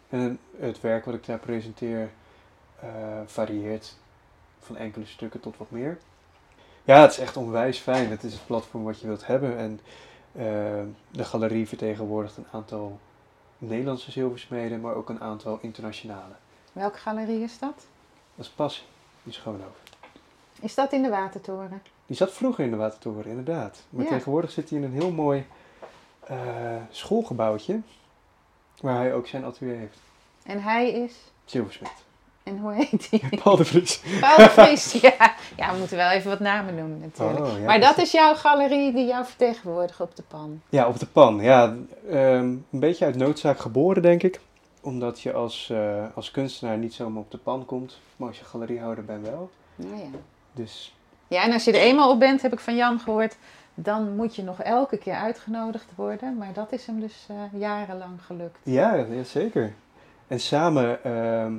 [0.09, 2.09] En het werk wat ik daar presenteer
[2.79, 2.89] eh,
[3.25, 3.99] varieert
[4.61, 5.97] van enkele stukken tot wat meer.
[6.83, 8.09] Ja, het is echt onwijs fijn.
[8.09, 9.57] Het is het platform wat je wilt hebben.
[9.57, 9.79] En
[10.31, 10.43] eh,
[11.11, 12.99] de galerie vertegenwoordigt een aantal
[13.57, 16.33] Nederlandse zilversmeden, maar ook een aantal internationale.
[16.73, 17.73] Welke galerie is dat?
[18.35, 18.83] Dat is Passie,
[19.23, 19.75] in Schoonhoven.
[20.61, 21.81] Is dat in de Watertoren?
[22.05, 23.83] Die zat vroeger in de Watertoren, inderdaad.
[23.89, 24.09] Maar Ja.
[24.09, 25.45] tegenwoordig zit hij in een heel mooi
[26.27, 27.81] eh, schoolgebouwtje,
[28.81, 29.97] waar hij ook zijn atelier heeft.
[30.43, 31.13] En hij is...
[31.45, 31.91] Zilversmid.
[32.43, 33.21] En hoe heet hij?
[33.43, 34.01] Paul de Vries.
[34.19, 35.35] Paul de Vries, ja.
[35.57, 37.39] Ja, we moeten wel even wat namen noemen natuurlijk.
[37.45, 40.61] Oh, ja, maar dat is jouw galerie die jou vertegenwoordigt op de pan.
[40.69, 41.41] Ja, op de pan.
[41.41, 41.75] Ja,
[42.09, 44.39] ehm, een beetje uit noodzaak geboren, denk ik.
[44.81, 48.45] Omdat je als, eh, als kunstenaar niet zomaar op de pan komt, maar als je
[48.45, 49.49] galeriehouder bent wel.
[49.75, 50.09] Nou ja.
[50.53, 50.95] Dus
[51.27, 53.35] Ja, en als je er eenmaal op bent, heb ik van Jan gehoord,
[53.73, 56.37] dan moet je nog elke keer uitgenodigd worden.
[56.37, 58.57] Maar dat is hem dus eh, jarenlang gelukt.
[58.63, 59.73] ja, ja, zeker.
[60.27, 61.53] En samen ehm,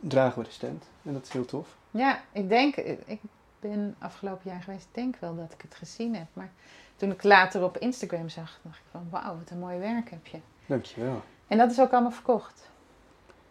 [0.00, 0.84] dragen we de stand.
[1.02, 1.66] En dat is heel tof.
[1.90, 3.20] Ja, ik denk, ik
[3.60, 6.26] ben afgelopen jaar geweest, ik denk wel dat ik het gezien heb.
[6.32, 6.50] Maar
[6.96, 10.26] toen ik later op Instagram zag, dacht ik van wauw, wat een mooi werk heb
[10.26, 10.38] je.
[10.66, 11.22] Dankjewel.
[11.46, 12.68] En dat is ook allemaal verkocht.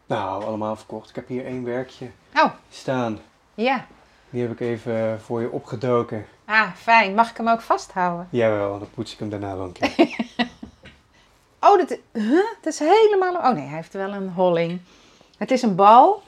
[0.06, 1.10] Nou, allemaal verkocht.
[1.10, 3.20] Ik heb hier één werkje Oh, staan.
[3.54, 3.86] ja.
[4.30, 6.26] Die heb ik even voor je opgedoken.
[6.46, 7.14] Ah, fijn.
[7.16, 8.28] Mag ik hem ook vasthouden?
[8.32, 10.16] Jawel, dan poets ik hem daarna wel een keer.
[11.62, 12.46] Oh, dat, huh?
[12.56, 13.36] het is helemaal...
[13.36, 14.82] Oh nee, hij heeft wel een holling.
[15.38, 16.24] Het is een bal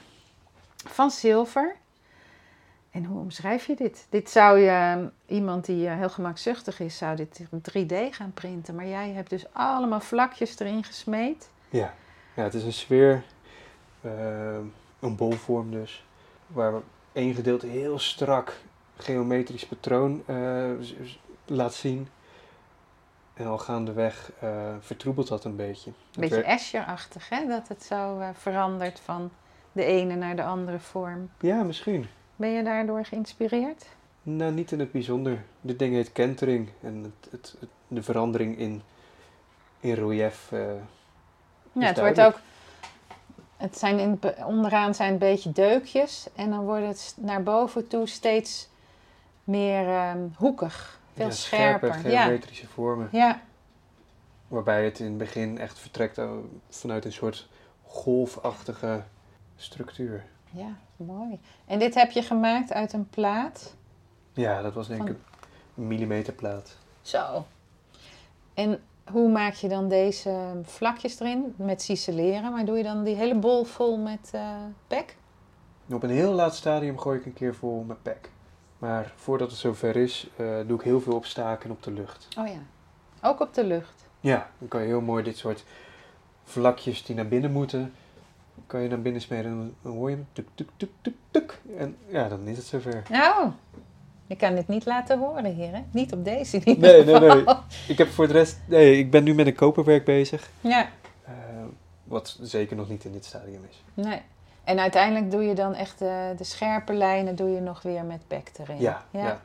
[0.88, 1.76] van zilver.
[2.92, 4.06] En hoe omschrijf je dit?
[4.10, 8.76] Dit zou je, iemand die eh, heel gemakzuchtig is, zou dit op 3D gaan printen.
[8.76, 11.50] Maar jij hebt dus allemaal vlakjes erin gesmeed.
[11.70, 11.94] ja.
[12.36, 13.24] ja, het is een sfeer,
[14.02, 14.58] eh,
[15.00, 16.06] een bolvorm dus,
[16.48, 16.74] waar
[17.14, 18.60] één gedeelte heel strak
[18.98, 20.70] geometrisch patroon eh,
[21.46, 22.08] laat zien.
[23.34, 25.90] En al gaandeweg eh vertroebelt dat een beetje.
[25.90, 27.48] Een beetje Escher-achtig, hè?
[27.48, 29.32] Dat het zo verandert van
[29.72, 31.30] de ene naar de andere vorm.
[31.40, 32.08] Ja, misschien.
[32.36, 33.86] Ben je daardoor geïnspireerd?
[34.24, 35.44] Nou, niet in het bijzonder.
[35.62, 38.82] Dit ding heet kentering en het, het, het- de verandering in,
[39.80, 40.52] in relief.
[40.52, 40.60] eh,
[41.72, 42.40] Ja, het wordt ook.
[43.58, 48.08] Het zijn in, onderaan zijn een beetje deukjes en dan wordt het naar boven toe
[48.08, 48.70] steeds
[49.44, 51.00] meer ehm, hoekig.
[51.14, 51.90] Veel ja, scherper.
[51.94, 52.22] scherpe ja.
[52.24, 53.10] geometrische vormen.
[53.12, 53.42] ja,
[54.48, 56.30] Waarbij het in het begin echt vertrekt eh,
[56.70, 57.48] vanuit een soort
[57.84, 59.04] golfachtige
[59.62, 60.24] structuur.
[60.52, 61.40] ja, mooi.
[61.66, 63.76] En dit heb je gemaakt uit een plaat.
[64.34, 65.16] Ja, dat was denk ik Van-
[65.84, 66.78] een millimeterplaat.
[67.02, 67.46] Zo.
[68.54, 71.54] En hoe maak je dan deze vlakjes erin?
[71.56, 74.56] Met ciseleren, maar doe je dan die hele bol vol met eh
[74.88, 75.16] pek?
[75.92, 78.30] Op een heel laat stadium gooi ik een keer vol met pek.
[78.78, 82.28] Maar voordat het zover is, eh, doe ik heel veel op staken op de lucht.
[82.38, 82.60] Oh ja,
[83.22, 84.06] ook op de lucht.
[84.20, 85.64] Ja, dan kan je heel mooi dit soort
[86.44, 87.94] vlakjes die naar binnen moeten,
[88.72, 89.52] kan je naar binnen smeden.
[89.52, 91.62] En dan hoor je hem tuk, tuk, tuk, tuk, tuk.
[91.78, 93.04] En ja, dan is het zover.
[93.10, 93.52] Nou,
[94.28, 95.82] je kan dit niet laten horen hier, hè?
[95.92, 97.56] Niet op deze in ieder Nee, nee, nee.
[97.88, 100.50] Ik heb voor de rest, nee, ik ben nu met een koperwerk bezig.
[100.62, 100.90] Ja,
[101.24, 101.34] eh,
[102.04, 103.84] wat zeker nog niet in dit stadium is.
[103.94, 104.22] nee.
[104.64, 108.22] En uiteindelijk doe je dan echt de, de scherpe lijnen doe je nog weer met
[108.28, 108.80] pek erin.
[108.80, 109.42] Ja, ja.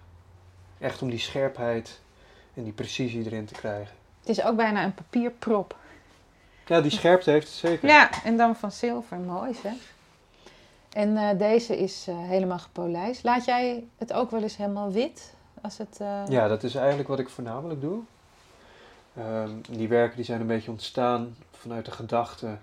[0.78, 2.00] Echt om die scherpheid
[2.54, 3.94] en die precisie erin te krijgen.
[4.20, 5.76] Het is ook bijna een papierprop.
[6.66, 7.88] Ja, die scherpte heeft het zeker.
[7.88, 9.18] Ja, en dan van zilver.
[9.18, 9.94] Mooi zeg.
[10.92, 13.24] En eh, deze is eh, helemaal gepolijst.
[13.24, 15.34] Laat jij het ook wel eens helemaal wit?
[15.60, 18.00] Als het, eh, Ja, dat is eigenlijk wat ik voornamelijk doe.
[19.16, 22.56] Ehm, die werken die zijn een beetje ontstaan vanuit de gedachte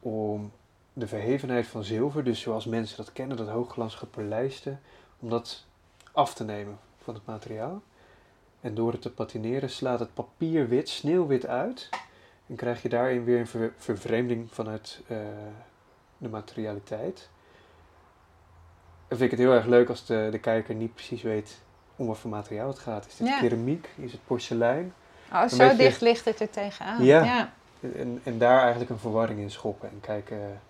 [0.00, 0.52] om
[0.92, 4.76] de verhevenheid van zilver, dus zoals mensen dat kennen, dat hoogglans gepolijste,
[5.18, 5.64] om dat
[6.12, 7.82] af te nemen van het materiaal.
[8.60, 11.88] En door het te patineren slaat het papier wit, sneeuwwit uit.
[12.46, 15.16] En krijg je daarin weer een ver- vervreemding vanuit eh,
[16.18, 17.28] de materialiteit.
[19.08, 21.58] Dan vind ik het heel erg leuk als de, de kijker niet precies weet
[21.96, 23.06] om wat voor materiaal het gaat.
[23.06, 23.38] Is het Ja.
[23.38, 23.88] keramiek?
[23.96, 24.92] Is het porselein?
[25.32, 27.04] oh, zo beetje- dicht ligt het er tegenaan.
[27.04, 27.22] Ja.
[27.24, 27.52] ja.
[27.96, 30.60] En, en daar eigenlijk een verwarring in schoppen en kijken.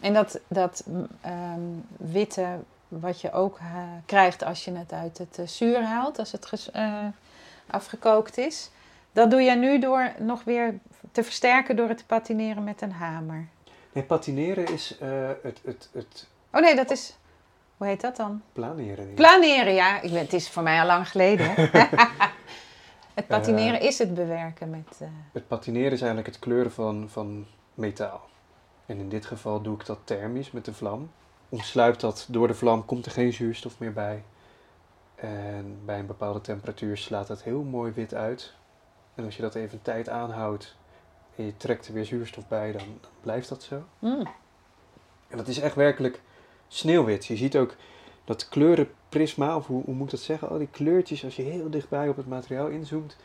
[0.00, 0.84] En dat, dat
[1.20, 1.60] ehm,
[1.96, 2.58] witte,
[2.88, 6.68] wat je ook eh, krijgt als je het uit het eh, zuur haalt, als het
[6.72, 7.04] eh,
[7.66, 8.70] afgekookt is.
[9.18, 10.78] Dat doe je nu door nog weer
[11.12, 13.48] te versterken door het te patineren met een hamer.
[13.92, 17.16] Nee, patineren is eh, het, het, het Oh nee, dat is.
[17.76, 18.42] Hoe heet dat dan?
[18.52, 19.14] planeren.
[19.14, 20.00] Planeren, ja.
[20.00, 21.54] Ik ben, het is voor mij al lang geleden.
[23.14, 24.98] het patineren is het bewerken met.
[25.00, 28.28] eh, Het patineren is eigenlijk het kleuren van, van metaal.
[28.86, 31.10] En in dit geval doe ik dat thermisch met de vlam.
[31.48, 34.22] Omsluit dat door de vlam, komt er geen zuurstof meer bij.
[35.14, 38.56] En bij een bepaalde temperatuur slaat het heel mooi wit uit.
[39.18, 40.76] En als je dat even tijd aanhoudt
[41.36, 43.82] en je trekt er weer zuurstof bij, dan, dan blijft dat zo.
[43.98, 44.26] mm.
[45.28, 46.20] En dat is echt werkelijk
[46.68, 47.26] sneeuwwit.
[47.26, 47.74] Je ziet ook
[48.24, 50.48] dat kleurenprisma, of hoe, hoe moet ik dat zeggen?
[50.48, 53.16] Al die kleurtjes, als je heel dichtbij op het materiaal inzoomt,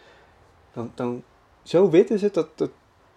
[0.73, 1.23] dan, dan
[1.63, 2.69] zo wit is het dat, dat,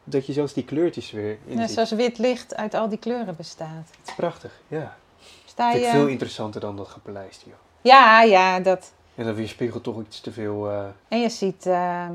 [0.05, 3.37] dat je zelfs die kleurtjes weer in Ja, zoals wit licht uit al die kleuren
[3.37, 3.89] bestaat.
[3.99, 4.97] Het is prachtig, ja.
[5.45, 5.97] Sta Vind ik je...
[5.97, 7.55] veel interessanter dan dat gepolijst, joh.
[7.81, 8.93] Ja, ja, dat.
[9.15, 12.15] En dan weerspiegelt toch iets te veel eh, En je ziet ehm,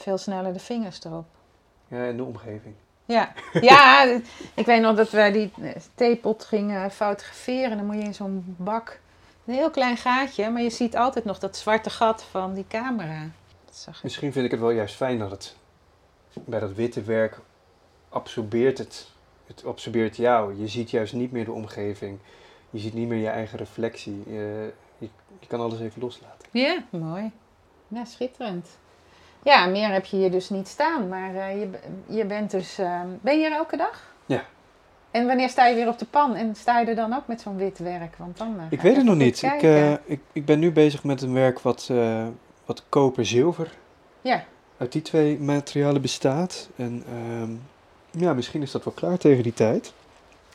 [0.00, 1.26] veel sneller de vingers erop.
[1.88, 2.74] ja, in de omgeving.
[3.04, 4.04] Ja, ja
[4.54, 7.76] ik weet nog dat wij die eh, theepot gingen fotograferen.
[7.76, 9.00] Dan moet je in zo'n bak,
[9.44, 13.30] een heel klein gaatje, maar je ziet altijd nog dat zwarte gat van die camera.
[13.64, 14.02] Dat zag ik.
[14.02, 15.56] Misschien vind ik het wel juist fijn dat het
[16.44, 17.38] bij dat witte werk
[18.08, 19.08] absorbeert het.
[19.46, 20.60] Het absorbeert jou.
[20.60, 22.18] Je ziet juist niet meer de omgeving.
[22.70, 24.22] Je ziet niet meer je eigen reflectie.
[24.26, 25.08] Je, je,
[25.38, 26.48] je kan alles even loslaten.
[26.50, 27.30] Ja, mooi.
[27.88, 28.78] Ja, schitterend.
[29.48, 31.68] Ja, meer heb je hier dus niet staan, maar eh, je,
[32.06, 32.78] je bent dus...
[32.78, 34.02] eh, ben je hier elke dag?
[34.26, 34.42] Ja.
[35.10, 36.34] En wanneer sta je weer op de pan?
[36.34, 38.16] En sta je er dan ook met zo'n wit werk?
[38.16, 39.42] Want dan, eh, Ik weet het nog niet.
[39.42, 39.62] Ik,
[40.04, 41.90] ik, ik ben nu bezig met een werk wat,
[42.64, 43.70] wat koper-zilver
[44.20, 44.44] Ja.
[44.78, 46.68] uit die twee materialen bestaat.
[46.76, 47.50] En ehm,
[48.22, 49.92] ja, misschien is dat wel klaar tegen die tijd.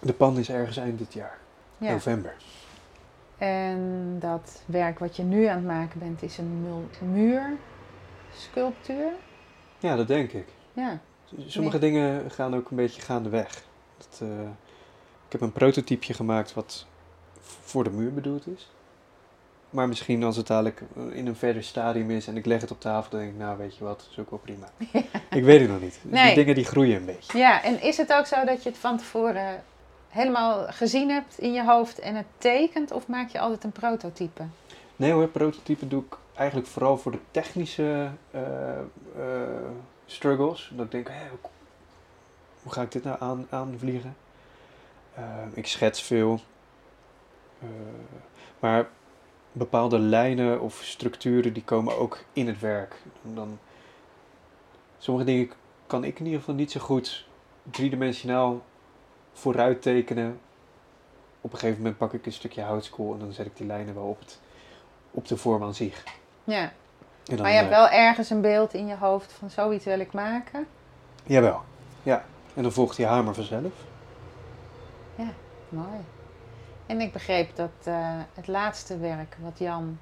[0.02, 1.38] De pan is ergens eind dit jaar,
[1.78, 1.92] ja.
[1.92, 2.34] november.
[3.38, 6.90] En dat werk wat je nu aan het maken bent, is een mul-
[8.34, 9.12] muursculptuur.
[9.80, 10.46] Ja, dat denk ik.
[10.74, 11.00] Ja.
[11.46, 13.64] Sommige dingen gaan ook een beetje gaandeweg.
[13.98, 14.42] Dat, eh,
[15.26, 16.86] ik heb een prototypeje gemaakt wat
[17.42, 18.72] voor de muur bedoeld is.
[19.70, 22.82] Maar misschien als het dadelijk in een verder stadium is en ik leg het op
[22.82, 24.70] tafel, dan denk ik, nou weet je wat, is ook wel prima.
[25.30, 26.00] Ik weet het nog niet.
[26.02, 26.26] Nee.
[26.26, 27.38] Die dingen die groeien een beetje.
[27.38, 29.64] ja, en is het ook zo dat je het van tevoren
[30.10, 32.92] helemaal gezien hebt in je hoofd en het tekent?
[32.92, 34.44] Of maak je altijd een prototype?
[34.96, 38.86] Nee hoor, prototype doe ik eigenlijk vooral voor de technische eh, eh,
[40.06, 40.72] struggles.
[40.76, 41.28] Dat ik denk, hé,
[42.64, 44.16] hoe, ga ik dit nou aan, aanvliegen?
[45.14, 46.40] Eh, ik schets veel.
[48.60, 48.90] Maar
[49.52, 52.96] bepaalde lijnen of structuren die komen ook in het werk.
[53.22, 53.60] Dan,
[54.98, 55.52] sommige dingen
[55.88, 57.28] kan ik in ieder geval niet zo goed
[57.64, 58.62] driedimensionaal
[59.34, 60.40] vooruit tekenen.
[61.42, 63.94] Op een gegeven moment pak ik een stukje houtskool en dan zet ik die lijnen
[63.94, 64.40] wel op, het,
[65.12, 66.04] op de vorm aan zich.
[66.44, 66.72] Ja,
[67.24, 70.14] dan, maar je hebt wel ergens een beeld in je hoofd van zoiets wil ik
[70.14, 70.68] maken.
[71.24, 71.62] Jawel,
[72.04, 72.24] ja.
[72.56, 73.72] En dan volgt die hamer vanzelf.
[75.74, 76.06] Mooi.
[76.86, 77.96] En ik begreep dat eh,
[78.34, 80.00] het laatste werk wat Jan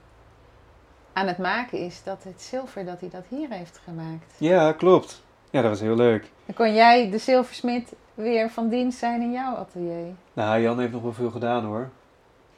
[1.14, 4.34] aan het maken is, dat het zilver, dat hij dat hier heeft gemaakt.
[4.38, 5.24] Ja, klopt.
[5.50, 6.32] Ja, dat was heel leuk.
[6.46, 10.14] Dan kon jij, de zilversmid, weer van dienst zijn in jouw atelier.
[10.34, 11.90] Nou, Jan heeft nog wel veel gedaan hoor.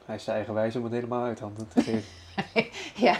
[0.04, 2.04] Hij is eigenwijs om het helemaal uit handen te geven.
[2.94, 3.14] Ja.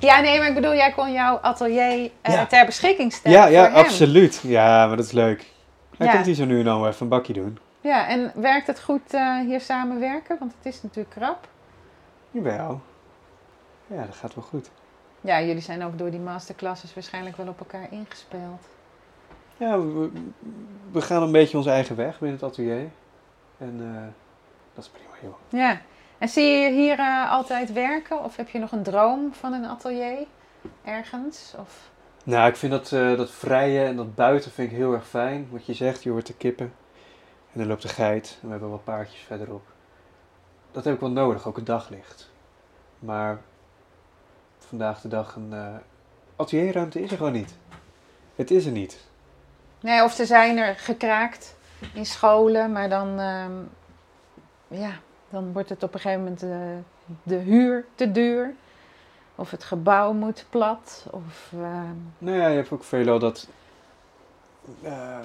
[0.00, 2.46] ja, nee, maar ik bedoel, jij kon jouw atelier eh, Ja.
[2.46, 3.84] ter beschikking stellen ja, ja, voor hem.
[3.84, 4.40] absoluut.
[4.42, 5.46] Ja, maar dat is leuk.
[5.96, 6.12] Hij Ja.
[6.12, 7.58] komt hier zo nu en dan even een bakje doen.
[7.80, 10.36] Ja, en werkt het goed eh, hier samenwerken?
[10.38, 11.48] Want het is natuurlijk krap.
[12.30, 12.80] Jawel.
[13.86, 14.70] Ja, dat gaat wel goed.
[15.20, 18.66] Ja, jullie zijn ook door die masterclasses waarschijnlijk wel op elkaar ingespeeld.
[19.56, 20.10] Ja, we,
[20.92, 22.88] we gaan een beetje onze eigen weg binnen het atelier.
[23.58, 24.02] En eh,
[24.74, 25.60] dat is prima, joh.
[25.60, 25.80] Ja.
[26.18, 28.24] En zie je hier eh, altijd werken?
[28.24, 30.26] Of heb je nog een droom van een atelier?
[30.84, 31.54] ergens?
[31.58, 31.90] Of...
[32.24, 35.48] Nou, ik vind dat, eh, dat vrije en dat buiten vind ik heel erg fijn.
[35.50, 36.72] Wat je zegt, je hoort de kippen.
[37.52, 38.38] En dan loopt de geit.
[38.40, 39.66] En we hebben wat paardjes verderop.
[40.70, 42.30] Dat heb ik wel nodig, ook het daglicht.
[42.98, 43.38] Maar
[44.58, 45.74] vandaag de dag een eh,
[46.36, 47.56] atelierruimte is er gewoon niet.
[48.34, 49.06] Het is er niet.
[49.80, 51.56] Nee, of er zijn er gekraakt
[51.94, 53.52] in scholen, maar dan, ehm,
[54.80, 54.90] ja,
[55.30, 56.78] dan wordt het op een gegeven moment de,
[57.22, 58.54] de huur te duur.
[59.34, 61.06] Of het gebouw moet plat.
[61.10, 63.48] Of, ehm, Nou ja, je hebt ook veelal dat...
[64.82, 65.18] eh,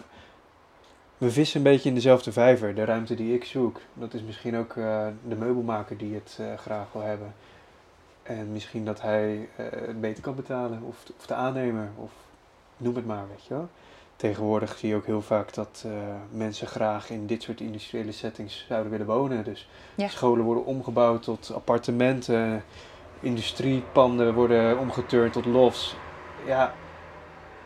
[1.17, 2.75] we vissen een beetje in dezelfde vijver.
[2.75, 3.79] De ruimte die ik zoek.
[3.93, 7.33] Dat is misschien ook eh, de meubelmaker die het eh, graag wil hebben.
[8.23, 10.81] En misschien dat hij eh, het beter kan betalen.
[10.83, 11.89] Of, of de aannemer.
[11.95, 12.11] Of
[12.77, 13.69] noem het maar, weet je wel.
[14.27, 15.91] Tegenwoordig zie je ook heel vaak dat eh,
[16.31, 19.43] mensen graag in dit soort industriële settings zouden willen wonen.
[19.43, 20.07] Dus Ja.
[20.07, 22.63] scholen worden omgebouwd tot appartementen.
[23.19, 25.95] Industriepanden worden omgeturnd tot lofts.
[26.45, 26.73] Ja,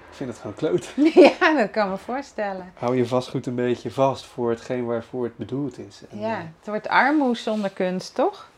[0.09, 0.93] ik vind het gewoon kloot.
[1.39, 2.71] ja, dat kan me voorstellen.
[2.77, 6.01] Hou je vastgoed een beetje vast voor hetgeen waarvoor het bedoeld is.
[6.09, 8.49] En, Ja, eh, het wordt armoe zonder kunst, toch?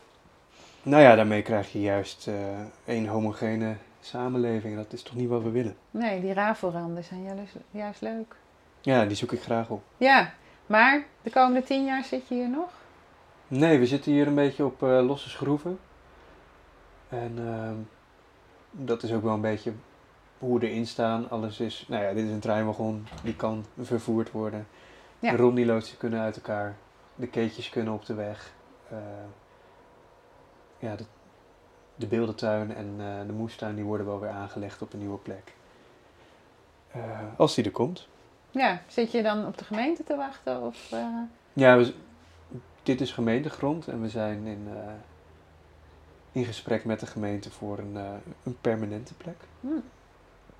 [0.82, 2.34] nou ja, daarmee krijg je juist eh
[2.84, 4.72] één homogene samenleving.
[4.72, 5.76] En dat is toch niet wat we willen.
[5.90, 8.36] Nee, die rafelranden zijn juist, juist leuk.
[8.80, 9.82] Ja, die zoek ik graag op.
[9.96, 10.32] Ja,
[10.66, 12.70] maar de komende tien jaar zit je hier nog?
[13.48, 15.78] Nee, we zitten hier een beetje op eh, losse schroeven.
[17.08, 17.76] En ehm,
[18.70, 19.72] dat is ook wel een beetje
[20.38, 21.30] hoe we erin staan.
[21.30, 24.66] Alles is, nou ja, dit is een treinwagon, die kan vervoerd worden.
[25.18, 25.30] Ja.
[25.30, 26.76] De rondiloodsen kunnen uit elkaar.
[27.14, 28.52] De keetjes kunnen op de weg.
[28.88, 28.98] Eh,
[30.78, 31.04] ja, de,
[32.00, 35.54] de beeldentuin en eh, de moestuin die worden wel weer aangelegd op een nieuwe plek.
[36.90, 37.00] Eh,
[37.36, 38.08] als die er komt.
[38.50, 40.62] Ja, zit je dan op de gemeente te wachten?
[40.62, 41.06] Of, eh,
[41.52, 41.94] Ja, we,
[42.82, 44.68] dit is gemeentegrond en we zijn in,
[46.32, 47.94] in gesprek met de gemeente voor een,
[48.42, 49.36] een permanente plek.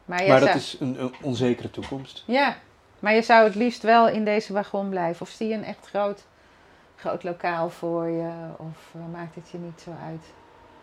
[0.04, 2.24] Maar, jij Maar dat zou, is een, een onzekere toekomst.
[2.26, 2.56] Ja,
[2.98, 5.22] maar je zou het liefst wel in deze wagon blijven.
[5.22, 6.26] Of zie je een echt groot,
[6.96, 8.32] groot lokaal voor je?
[8.56, 10.24] Of maakt het je niet zo uit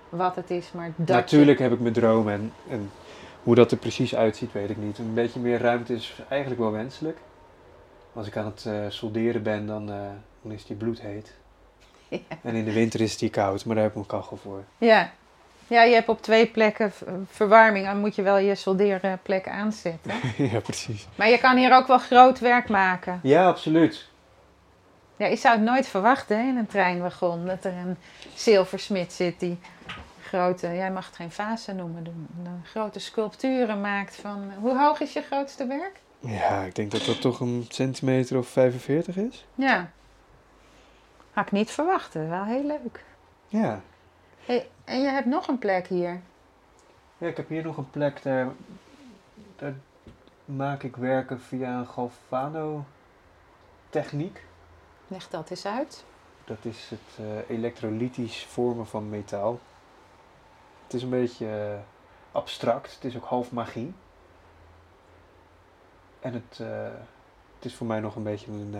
[0.09, 2.91] wat het is, maar dat je- Natuurlijk heb ik mijn dromen en, en
[3.43, 4.97] hoe dat er precies uitziet weet ik niet.
[4.97, 7.17] Een beetje meer ruimte is eigenlijk wel wenselijk.
[8.13, 9.95] Als ik aan het eh, solderen ben, dan, eh,
[10.41, 11.33] dan is die bloedheet.
[12.09, 12.17] Ja.
[12.43, 14.63] En in de winter is die koud, maar daar heb ik een kachel voor.
[14.77, 15.11] Ja.
[15.67, 16.91] ja, je hebt op twee plekken
[17.29, 17.85] verwarming.
[17.85, 20.11] Dan moet je wel je soldeerplek aanzetten.
[20.51, 21.07] ja, precies.
[21.15, 23.19] Maar je kan hier ook wel groot werk maken.
[23.23, 24.07] Ja, absoluut.
[25.17, 27.45] Ja, je zou het nooit verwachten hè, in een treinwagon.
[27.45, 27.97] Dat er een
[28.35, 29.59] zilversmid zit die
[30.21, 34.51] grote, jij mag het geen vazen noemen, een grote sculpturen maakt van...
[34.59, 36.01] Hoe hoog is je grootste werk?
[36.19, 39.45] Ja, ik denk dat dat toch een centimeter of 45 is.
[39.55, 39.89] Ja.
[41.31, 42.29] Had ik niet verwachten.
[42.29, 43.03] Wel heel leuk.
[43.47, 43.81] Ja.
[44.45, 46.21] Hey, en je hebt nog een plek hier.
[47.17, 48.47] Ja, ik heb hier nog een plek, daar,
[49.55, 49.73] daar
[50.45, 52.85] maak ik werken via een Galvano
[53.89, 54.45] techniek.
[55.07, 56.03] Leg dat eens uit.
[56.45, 59.59] Dat is het eh, elektrolytisch vormen van metaal.
[60.83, 61.79] Het is een beetje eh,
[62.31, 63.93] abstract, het is ook half magie.
[66.19, 66.67] En het, eh,
[67.55, 68.73] het is voor mij nog een beetje een...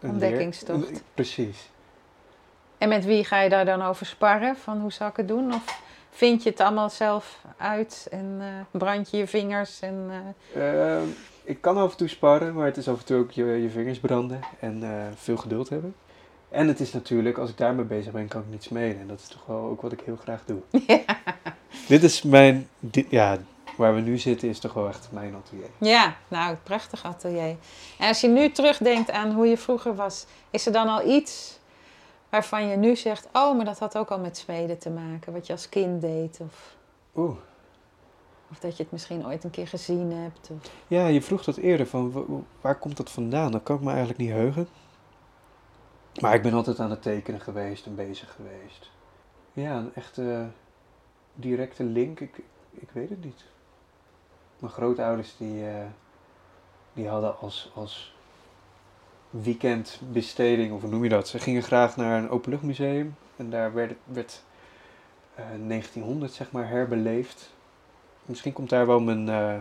[0.00, 0.90] een Ontdekkingstocht.
[0.90, 1.70] leer- precies.
[2.78, 4.56] En met wie ga je daar dan over sparren?
[4.56, 5.54] Van hoe zal ik het doen?
[5.54, 5.80] Of
[6.10, 9.80] vind je het allemaal zelf uit en brand je je vingers?
[9.80, 10.10] En,
[10.54, 11.08] eh, Ehm,
[11.46, 13.70] ik kan af en toe sparren, maar het is af en toe ook je, je
[13.70, 15.94] vingers branden en eh, veel geduld hebben.
[16.48, 19.00] En het is natuurlijk, als ik daarmee bezig ben, kan ik niet smeden.
[19.00, 20.60] En dat is toch wel ook wat ik heel graag doe.
[21.88, 23.38] Dit is mijn, dit, ja,
[23.76, 25.68] waar we nu zitten is toch wel echt mijn atelier.
[25.78, 27.56] Ja, nou, prachtig atelier.
[27.98, 31.58] En als je nu terugdenkt aan hoe je vroeger was, is er dan al iets
[32.28, 35.46] waarvan je nu zegt: Oh, maar dat had ook al met smeden te maken, wat
[35.46, 36.38] je als kind deed?
[36.42, 36.76] Of,
[37.16, 37.36] Oeh.
[38.50, 40.50] Of dat je het misschien ooit een keer gezien hebt?
[40.50, 40.70] Of...
[40.86, 43.52] Ja, je vroeg dat eerder, van wa- waar komt dat vandaan?
[43.52, 44.68] Dat kan ik me eigenlijk niet heugen.
[46.20, 48.90] Maar ik ben altijd aan het tekenen geweest en bezig geweest.
[49.52, 50.46] Ja, een echte
[51.34, 53.44] directe link, ik, ik weet het niet.
[54.58, 55.84] Mijn grootouders die, eh,
[56.92, 58.14] die hadden als, als
[59.30, 61.28] weekendbesteding, of hoe noem je dat?
[61.28, 64.42] Ze gingen graag naar een openluchtmuseum en daar werd, werd
[65.34, 67.54] eh, 1900 zeg maar herbeleefd.
[68.26, 69.54] Misschien komt daar wel mijn, eh,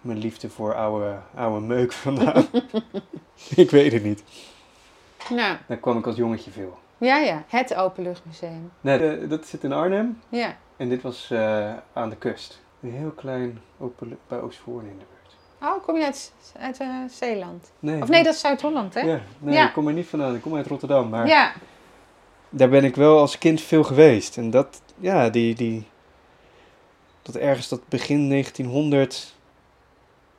[0.00, 2.44] mijn liefde voor oude, oude meuk vandaan.
[3.56, 4.22] ik weet het niet.
[5.30, 6.78] Nou, Daar kwam ik als jongetje veel.
[6.98, 8.72] ja, ja, het Openluchtmuseum.
[8.80, 12.60] Nee, dat zit in Arnhem Ja, en dit was eh, aan de kust.
[12.80, 15.36] Een heel klein open bij Oostvoorn in de buurt.
[15.72, 17.72] oh, kom je uit, uit eh, Zeeland?
[17.78, 19.00] Nee, Of nee, dat is Zuid-Holland, hè?
[19.00, 19.66] Ja, nee, Ja.
[19.66, 20.34] ik kom er niet vandaan.
[20.34, 21.08] Ik kom uit Rotterdam.
[21.08, 21.52] Maar ja.
[22.48, 24.36] daar ben ik wel als kind veel geweest.
[24.36, 25.86] En dat, ja, die, die,
[27.22, 29.34] dat ergens dat begin 1900,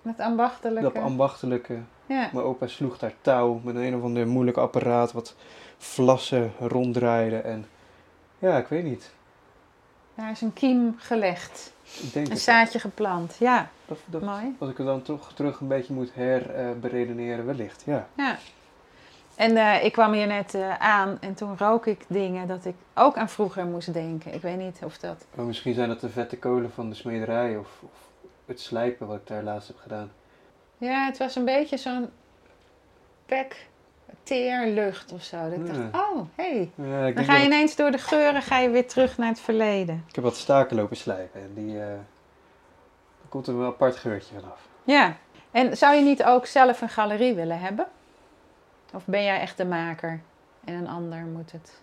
[0.01, 0.91] Met ambachtelijke.
[0.93, 1.73] dat ambachtelijke.
[2.05, 2.29] ja.
[2.33, 5.35] Mijn opa sloeg daar touw met een, of ander moeilijk apparaat wat
[5.77, 7.37] vlassen ronddraaide.
[7.37, 7.65] En
[8.39, 9.11] ja, ik weet niet.
[10.15, 11.73] Daar is een kiem gelegd.
[12.01, 13.35] Ik denk Een zaadje geplant.
[13.39, 14.55] Ja, Dat, dat, mooi.
[14.59, 17.83] als ik het dan toch terug een beetje moet herberedeneren, wellicht.
[17.85, 18.07] Ja.
[18.17, 18.37] Ja.
[19.35, 22.75] En eh, ik kwam hier net eh, aan en toen rook ik dingen dat ik
[22.93, 24.33] ook aan vroeger moest denken.
[24.33, 25.25] Ik weet niet of dat...
[25.35, 27.91] Misschien zijn dat de vette kolen van de smederij of, of
[28.45, 30.11] het slijpen wat ik daar laatst heb gedaan.
[30.77, 32.09] Ja, het was een beetje zo'n
[33.25, 33.67] pek
[34.23, 35.37] teerlucht of zo.
[35.49, 35.73] Dat ik Ja.
[35.73, 36.43] dacht, oh, hé.
[36.43, 36.71] Hey.
[36.87, 40.03] Ja, Dan ga je ineens door de geuren ga je weer terug naar het verleden.
[40.07, 41.87] ik heb wat staken lopen slijpen en die, eh,
[43.29, 44.59] komt er wel een apart geurtje vanaf.
[44.83, 45.15] Ja.
[45.51, 47.87] En zou je niet ook zelf een galerie willen hebben?
[48.93, 50.21] Of ben jij echt de maker
[50.63, 51.81] en een ander moet het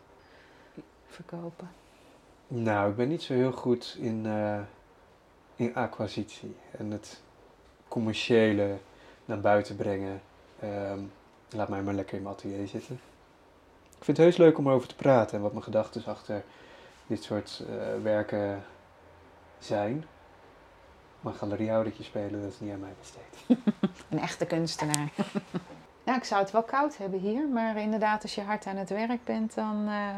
[1.06, 1.70] verkopen?
[2.48, 4.60] Nou, ik ben niet zo heel goed in, eh,
[5.56, 7.22] in acquisitie en het
[7.88, 8.78] commerciële
[9.24, 10.20] naar buiten brengen.
[10.60, 11.00] Ehm,
[11.50, 13.00] laat mij maar lekker in mijn atelier zitten.
[13.98, 16.42] Ik vind het heus leuk om erover te praten en wat mijn gedachten achter
[17.06, 18.62] dit soort eh, werken
[19.58, 20.04] zijn.
[21.20, 23.58] Maar galeriehoudertje spelen, dat is niet aan mij besteed.
[24.10, 25.12] Een echte kunstenaar.
[26.10, 28.90] ja, ik zou het wel koud hebben hier, maar inderdaad, als je hard aan het
[28.90, 30.16] werk bent, dan eh,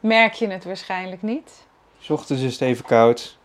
[0.00, 1.68] merk je het waarschijnlijk niet.
[2.00, 3.38] 's ochtends is het even koud.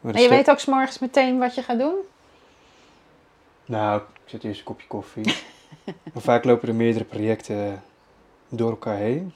[0.00, 1.96] Maar En je weet ook s'morgens meteen wat je gaat doen?
[3.64, 5.24] Nou, ik zet eerst een kopje koffie.
[6.12, 7.82] maar vaak lopen er meerdere projecten
[8.48, 9.32] door elkaar heen.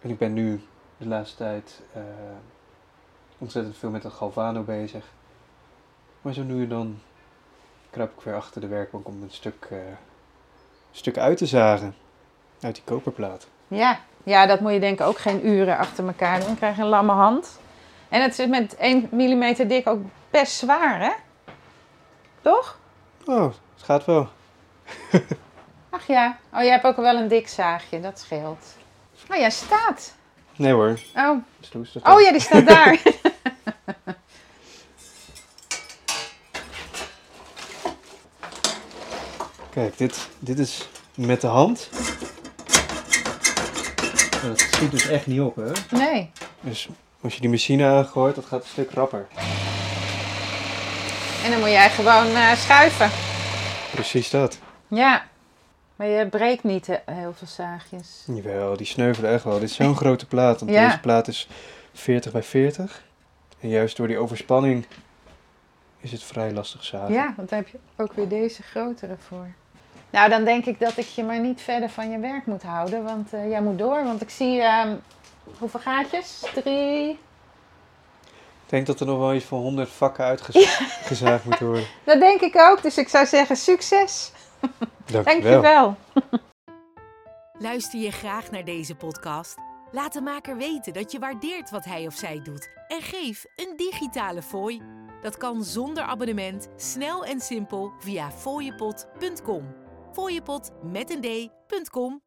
[0.00, 0.60] En ik ben nu
[0.96, 2.02] de laatste tijd eh,
[3.38, 5.04] ontzettend veel met een Galvano bezig.
[6.22, 6.98] Maar zo nu en dan
[7.90, 9.78] kruip ik weer achter de werkbank om een stuk, eh,
[10.96, 11.94] stuk uit te zagen.
[12.60, 13.46] Uit die koperplaat.
[13.68, 13.98] Ja.
[14.24, 16.46] ja, dat moet je denk ik ook geen uren achter elkaar doen.
[16.46, 17.58] Dan krijg je een lamme hand.
[18.08, 21.12] En het is met 1 mm dik ook best zwaar, hè?
[22.42, 22.78] Toch?
[23.24, 23.44] Oh,
[23.74, 24.28] het gaat wel.
[25.90, 26.38] Ach ja.
[26.52, 28.76] Oh, jij hebt ook wel een dik zaagje, dat scheelt.
[29.30, 30.14] Oh, jij staat.
[30.56, 33.02] Nee hoor, Oh, Sloes oh ja, die staat daar.
[39.76, 41.88] Kijk, dit, dit is met de hand.
[44.42, 45.70] Dat schiet dus echt niet op, hè?
[45.90, 46.30] Nee.
[46.60, 46.88] Dus
[47.20, 49.26] als je die machine aangooit, dat gaat een stuk rapper.
[51.44, 53.10] En dan moet jij gewoon eh, schuiven.
[53.92, 54.58] Precies dat.
[54.88, 55.26] Ja.
[55.96, 58.24] Maar je breekt niet eh, heel veel zaagjes.
[58.26, 59.58] Jawel, die sneuvelen echt wel.
[59.60, 60.86] Dit is zo'n grote plaat, want Ja.
[60.86, 61.48] deze plaat is
[61.92, 63.02] 40 bij 40.
[63.60, 64.86] En juist door die overspanning
[66.00, 67.14] is het vrij lastig zagen.
[67.14, 69.48] Ja, want dan heb je ook weer deze grotere voor.
[70.10, 73.04] Nou, dan denk ik dat ik je maar niet verder van je werk moet houden.
[73.04, 74.04] Want eh, jij moet door.
[74.04, 74.60] Want ik zie...
[74.60, 74.96] ehm,
[75.58, 76.44] hoeveel gaatjes?
[76.54, 77.10] Drie?
[78.64, 81.86] Ik denk dat er nog wel iets van 100 vakken uitgezaagd moeten worden.
[82.04, 82.82] Dat denk ik ook.
[82.82, 84.32] Dus ik zou zeggen succes.
[85.06, 85.22] Dankjewel.
[85.24, 85.96] Dankjewel.
[87.58, 89.54] Luister je graag naar deze podcast?
[89.92, 93.76] Laat de maker weten dat je waardeert wat hij of zij doet en geef een
[93.76, 94.82] digitale fooi.
[95.22, 99.85] Dat kan zonder abonnement, snel en simpel via fooiepot.com.
[100.16, 102.22] Fooiepot met een d.com.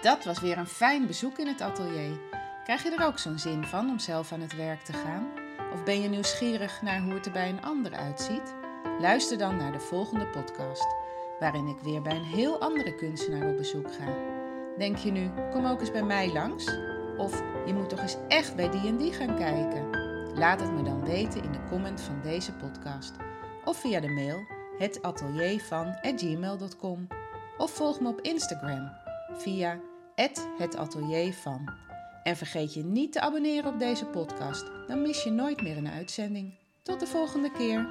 [0.00, 2.20] Dat was weer een fijn bezoek in het atelier.
[2.64, 5.26] Krijg je er ook zo'n zin van om zelf aan het werk te gaan?
[5.72, 8.54] Of ben je nieuwsgierig naar hoe het er bij een ander uitziet?
[9.00, 10.86] Luister dan naar de volgende podcast,
[11.38, 14.14] waarin ik weer bij een heel andere kunstenaar op bezoek ga.
[14.78, 16.76] Denk je nu, kom ook eens bij mij langs?
[17.16, 20.03] Of je moet toch eens echt bij die en die gaan kijken?
[20.36, 23.12] Laat het me dan weten in de comment van deze podcast.
[23.64, 24.46] Of via de mail
[24.78, 27.06] hetateliervan@gmail.com
[27.58, 28.92] Of volg me op Instagram
[29.32, 29.78] via
[30.58, 31.72] @hetateliervan.
[32.22, 35.88] En vergeet je niet te abonneren op deze podcast, dan mis je nooit meer een
[35.88, 36.54] uitzending.
[36.82, 37.88] Tot de volgende keer.